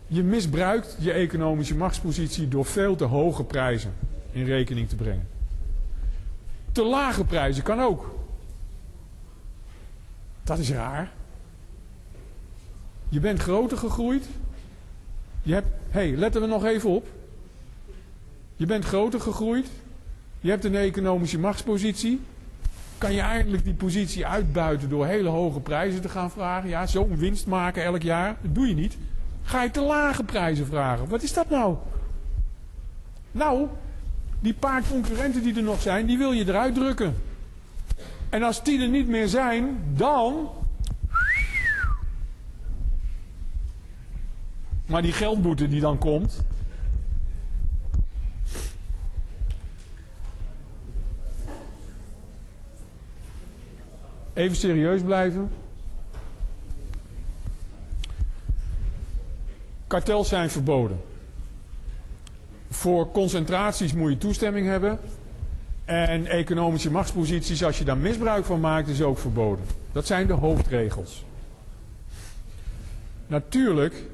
[0.06, 3.92] Je misbruikt je economische machtspositie door veel te hoge prijzen
[4.32, 5.39] in rekening te brengen.
[6.72, 8.14] Te lage prijzen kan ook.
[10.42, 11.10] Dat is raar.
[13.08, 14.26] Je bent groter gegroeid.
[15.42, 17.06] Je hebt, hey, letten we nog even op.
[18.56, 19.66] Je bent groter gegroeid.
[20.40, 22.20] Je hebt een economische machtspositie.
[22.98, 26.68] Kan je eigenlijk die positie uitbuiten door hele hoge prijzen te gaan vragen?
[26.68, 28.36] Ja, zo'n winst maken elk jaar.
[28.42, 28.96] Dat doe je niet.
[29.42, 31.08] Ga je te lage prijzen vragen?
[31.08, 31.76] Wat is dat nou?
[33.32, 33.68] Nou,
[34.40, 37.14] die paar concurrenten die er nog zijn, die wil je eruit drukken.
[38.28, 40.48] En als die er niet meer zijn, dan.
[44.86, 46.42] Maar die geldboete die dan komt.
[54.32, 55.50] Even serieus blijven.
[59.86, 61.09] Kartels zijn verboden.
[62.80, 64.98] Voor concentraties moet je toestemming hebben.
[65.84, 69.64] En economische machtsposities, als je daar misbruik van maakt, is ook verboden.
[69.92, 71.24] Dat zijn de hoofdregels.
[73.26, 74.04] Natuurlijk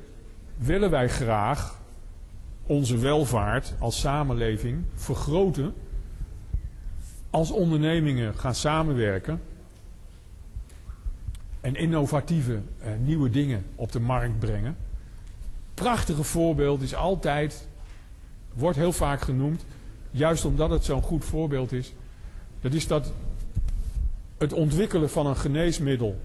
[0.56, 1.78] willen wij graag
[2.66, 5.74] onze welvaart als samenleving vergroten.
[7.30, 9.40] Als ondernemingen gaan samenwerken
[11.60, 14.76] en innovatieve eh, nieuwe dingen op de markt brengen.
[15.74, 17.68] Prachtige voorbeeld is altijd
[18.56, 19.64] wordt heel vaak genoemd,
[20.10, 21.92] juist omdat het zo'n goed voorbeeld is.
[22.60, 23.12] Dat is dat
[24.38, 26.20] het ontwikkelen van een geneesmiddel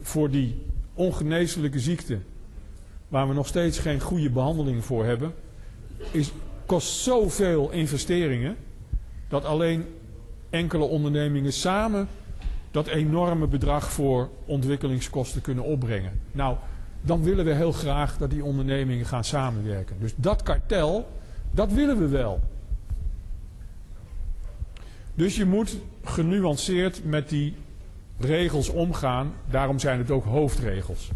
[0.00, 0.62] voor die
[0.94, 2.18] ongeneeslijke ziekte,
[3.08, 5.34] waar we nog steeds geen goede behandeling voor hebben,
[6.10, 6.32] is,
[6.66, 8.56] kost zoveel investeringen
[9.28, 9.84] dat alleen
[10.50, 12.08] enkele ondernemingen samen
[12.70, 16.20] dat enorme bedrag voor ontwikkelingskosten kunnen opbrengen.
[16.32, 16.56] Nou,
[17.00, 19.96] dan willen we heel graag dat die ondernemingen gaan samenwerken.
[20.00, 21.08] Dus dat kartel
[21.54, 22.40] dat willen we wel.
[25.14, 27.54] Dus je moet genuanceerd met die
[28.18, 29.32] regels omgaan.
[29.50, 31.10] Daarom zijn het ook hoofdregels.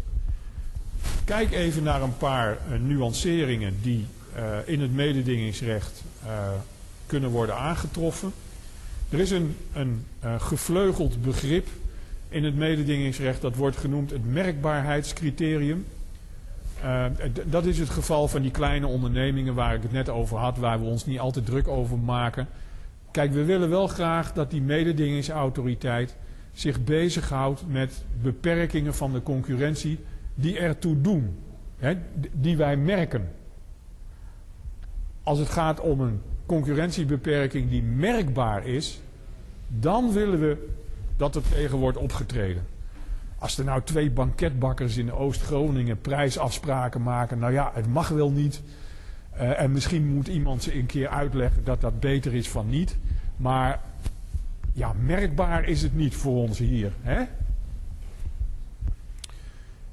[1.25, 4.05] Kijk even naar een paar uh, nuanceringen die
[4.35, 6.49] uh, in het mededingingsrecht uh,
[7.05, 8.31] kunnen worden aangetroffen.
[9.09, 10.05] Er is een, een
[10.37, 11.67] gevleugeld begrip
[12.29, 15.85] in het mededingingsrecht, dat wordt genoemd het merkbaarheidscriterium.
[17.45, 20.79] Dat is het geval van die kleine ondernemingen waar ik het net over had, waar
[20.79, 22.47] we ons niet altijd druk over maken.
[23.11, 26.15] Kijk, we willen wel graag dat die mededingingsautoriteit
[26.51, 29.99] zich bezighoudt met beperkingen van de concurrentie
[30.35, 31.37] die ertoe doen,
[31.77, 31.93] hè,
[32.31, 33.29] die wij merken.
[35.23, 38.99] Als het gaat om een concurrentiebeperking die merkbaar is,
[39.67, 40.67] dan willen we
[41.17, 42.63] dat er tegen wordt opgetreden.
[43.39, 48.61] Als er nou twee banketbakkers in Oost-Groningen prijsafspraken maken, nou ja, het mag wel niet.
[49.35, 52.97] Uh, en misschien moet iemand ze een keer uitleggen dat dat beter is van niet.
[53.37, 53.81] Maar
[54.73, 56.91] ja, merkbaar is het niet voor ons hier.
[57.01, 57.23] Hè?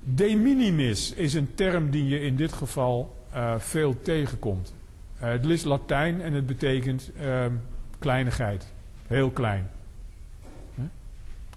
[0.05, 4.74] De minimis is een term die je in dit geval uh, veel tegenkomt.
[5.23, 7.47] Uh, het is Latijn en het betekent uh,
[7.98, 8.73] kleinigheid.
[9.06, 9.70] Heel klein.
[10.74, 10.85] Huh?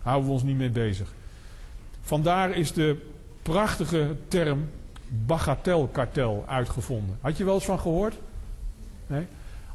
[0.01, 1.13] Houden we ons niet mee bezig.
[2.01, 2.97] Vandaar is de
[3.41, 4.69] prachtige term
[5.25, 7.17] bagatelkartel uitgevonden.
[7.21, 8.15] Had je wel eens van gehoord?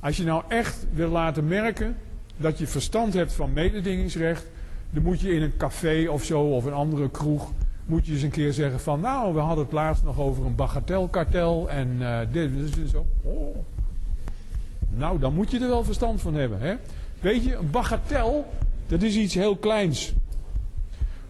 [0.01, 1.97] Als je nou echt wil laten merken
[2.37, 4.47] dat je verstand hebt van mededingingsrecht,
[4.91, 7.53] dan moet je in een café of zo of een andere kroeg
[7.87, 10.55] moet je eens een keer zeggen van nou, we hadden het laatst nog over een
[10.55, 13.07] bagatelkartel en uh, dit, dus zo.
[13.23, 13.57] Oh.
[14.91, 16.61] Nou, dan moet je er wel verstand van hebben.
[16.61, 16.75] Hè?
[17.21, 18.53] Weet je, een bagatel,
[18.87, 20.13] dat is iets heel kleins.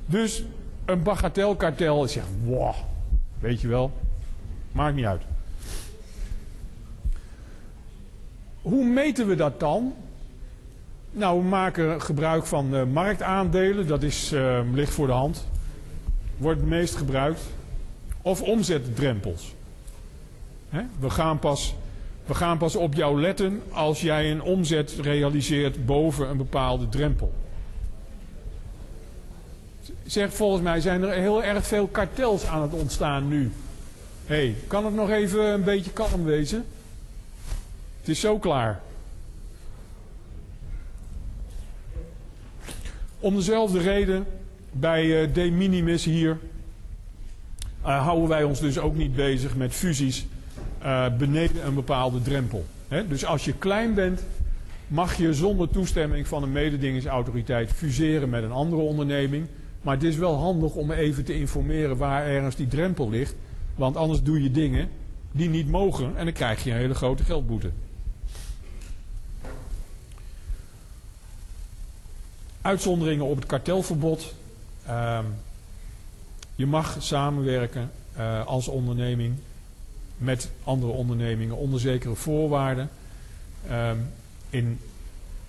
[0.06, 0.44] Dus
[0.84, 2.74] een bagatelkartel zegt, wow,
[3.38, 3.92] weet je wel,
[4.72, 5.22] maakt niet uit.
[8.62, 9.94] Hoe meten we dat dan?
[11.10, 15.46] Nou, we maken gebruik van uh, marktaandelen, dat is, uh, ligt voor de hand
[16.36, 17.40] wordt het meest gebruikt.
[18.22, 19.54] Of omzetdrempels.
[20.98, 21.74] We, gaan pas,
[22.26, 27.32] we gaan pas op jou letten als jij een omzet realiseert boven een bepaalde drempel.
[30.06, 33.52] Zeg, volgens mij zijn er heel erg veel kartels aan het ontstaan nu.
[34.26, 36.64] Hé, hey, kan het nog even een beetje kalm wezen?
[38.00, 38.80] Het is zo klaar.
[43.18, 44.26] Om dezelfde reden
[44.70, 46.38] bij uh, de minimis hier
[47.82, 50.26] uh, houden wij ons dus ook niet bezig met fusies
[50.82, 52.64] uh, beneden een bepaalde drempel.
[53.08, 54.22] Dus als je klein bent,
[54.86, 59.46] mag je zonder toestemming van een mededingingsautoriteit fuseren met een andere onderneming.
[59.84, 63.34] Maar het is wel handig om even te informeren waar ergens die drempel ligt.
[63.74, 64.88] Want anders doe je dingen
[65.32, 67.70] die niet mogen en dan krijg je een hele grote geldboete.
[72.60, 74.34] Uitzonderingen op het kartelverbod.
[74.90, 75.26] Um,
[76.54, 79.34] je mag samenwerken uh, als onderneming
[80.16, 82.90] met andere ondernemingen onder zekere voorwaarden.
[83.70, 84.10] Um,
[84.50, 84.80] in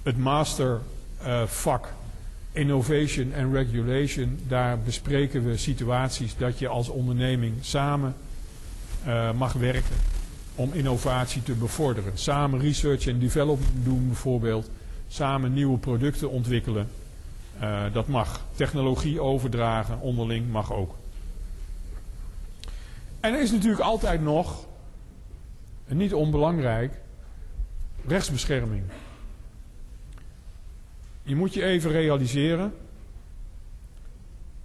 [0.03, 1.93] het mastervak
[2.55, 8.15] Innovation and Regulation, daar bespreken we situaties dat je als onderneming samen
[9.07, 9.95] uh, mag werken
[10.55, 12.11] om innovatie te bevorderen.
[12.13, 14.69] Samen research en development doen bijvoorbeeld.
[15.07, 16.87] Samen nieuwe producten ontwikkelen.
[17.61, 18.41] Uh, dat mag.
[18.55, 20.95] Technologie overdragen onderling mag ook.
[23.19, 24.65] En er is natuurlijk altijd nog,
[25.87, 26.93] en niet onbelangrijk,
[28.07, 28.83] rechtsbescherming.
[31.25, 32.73] Je moet je even realiseren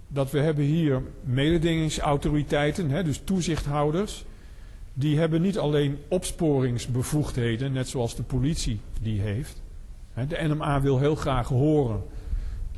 [0.07, 4.25] dat we hebben hier mededingingsautoriteiten, hè, dus toezichthouders.
[4.93, 9.61] Die hebben niet alleen opsporingsbevoegdheden, net zoals de politie die heeft.
[10.13, 12.03] De NMA wil heel graag horen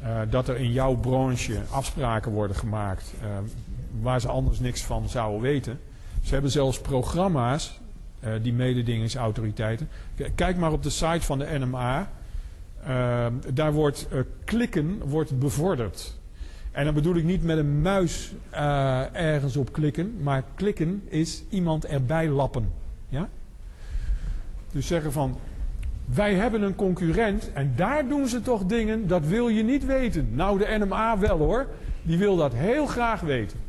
[0.03, 3.29] uh, dat er in jouw branche afspraken worden gemaakt uh,
[4.01, 5.79] waar ze anders niks van zouden weten.
[6.21, 7.79] Ze hebben zelfs programma's,
[8.23, 9.89] uh, die mededingingsautoriteiten.
[10.35, 12.11] Kijk maar op de site van de NMA.
[13.53, 14.07] Daar wordt
[14.43, 16.21] klikken wordt bevorderd.
[16.71, 18.33] En dan bedoel ik niet met een muis
[19.11, 22.71] ergens op klikken, maar klikken is iemand erbij lappen.
[23.09, 23.29] Ja?
[24.71, 25.37] Dus zeggen van
[26.05, 30.29] wij hebben een concurrent en daar doen ze toch dingen, dat wil je niet weten.
[30.31, 31.67] Nou, de NMA wel hoor,
[32.01, 33.59] die wil dat heel graag weten.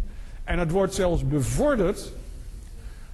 [0.45, 2.13] En het wordt zelfs bevorderd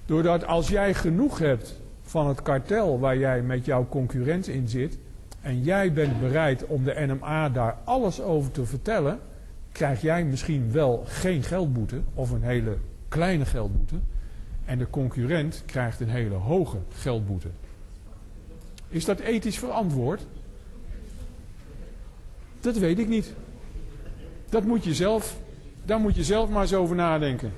[0.07, 4.99] doordat als jij genoeg hebt van het kartel waar jij met jouw concurrent in zit,
[5.41, 9.19] en jij bent bereid om de NMA daar alles over te vertellen,
[9.73, 12.77] krijg jij misschien wel geen geldboete of een hele
[13.09, 13.97] kleine geldboete.
[14.65, 17.49] En de concurrent krijgt een hele hoge geldboete.
[18.89, 20.27] Is dat ethisch verantwoord?
[22.61, 23.35] Dat weet ik niet.
[24.49, 25.37] Dat moet je zelf,
[25.85, 27.53] daar moet je zelf maar eens over nadenken.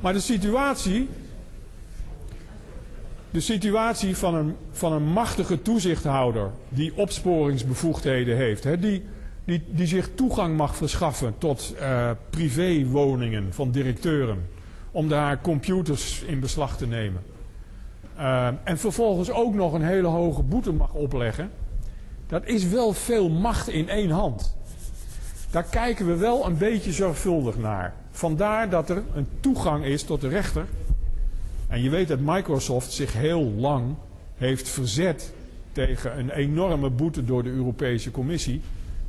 [0.00, 1.08] Maar de situatie,
[3.30, 9.02] de situatie van een, van een machtige toezichthouder die opsporingsbevoegdheden heeft, hè, die,
[9.44, 14.48] die, die zich toegang mag verschaffen tot uh, privéwoningen van directeuren,
[14.90, 17.22] om daar computers in beslag te nemen.
[18.18, 21.50] Uh, en vervolgens ook nog een hele hoge boete mag opleggen.
[22.26, 24.56] Dat is wel veel macht in één hand.
[25.50, 27.94] Daar kijken we wel een beetje zorgvuldig naar.
[28.10, 30.66] Vandaar dat er een toegang is tot de rechter.
[31.68, 33.94] En je weet dat Microsoft zich heel lang
[34.36, 35.32] heeft verzet
[35.72, 38.60] tegen een enorme boete door de Europese Commissie.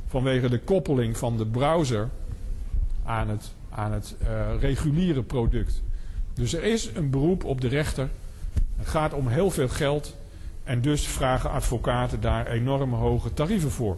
[0.06, 2.08] Vanwege de koppeling van de browser
[3.04, 4.28] aan het, aan het uh,
[4.60, 5.82] reguliere product.
[6.34, 8.08] Dus er is een beroep op de rechter.
[8.76, 10.16] Het gaat om heel veel geld.
[10.64, 13.96] En dus vragen advocaten daar enorm hoge tarieven voor.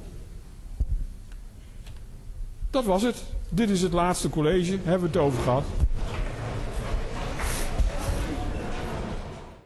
[2.70, 3.24] Dat was het.
[3.48, 4.78] Dit is het laatste college.
[4.82, 5.64] Hebben we het over gehad.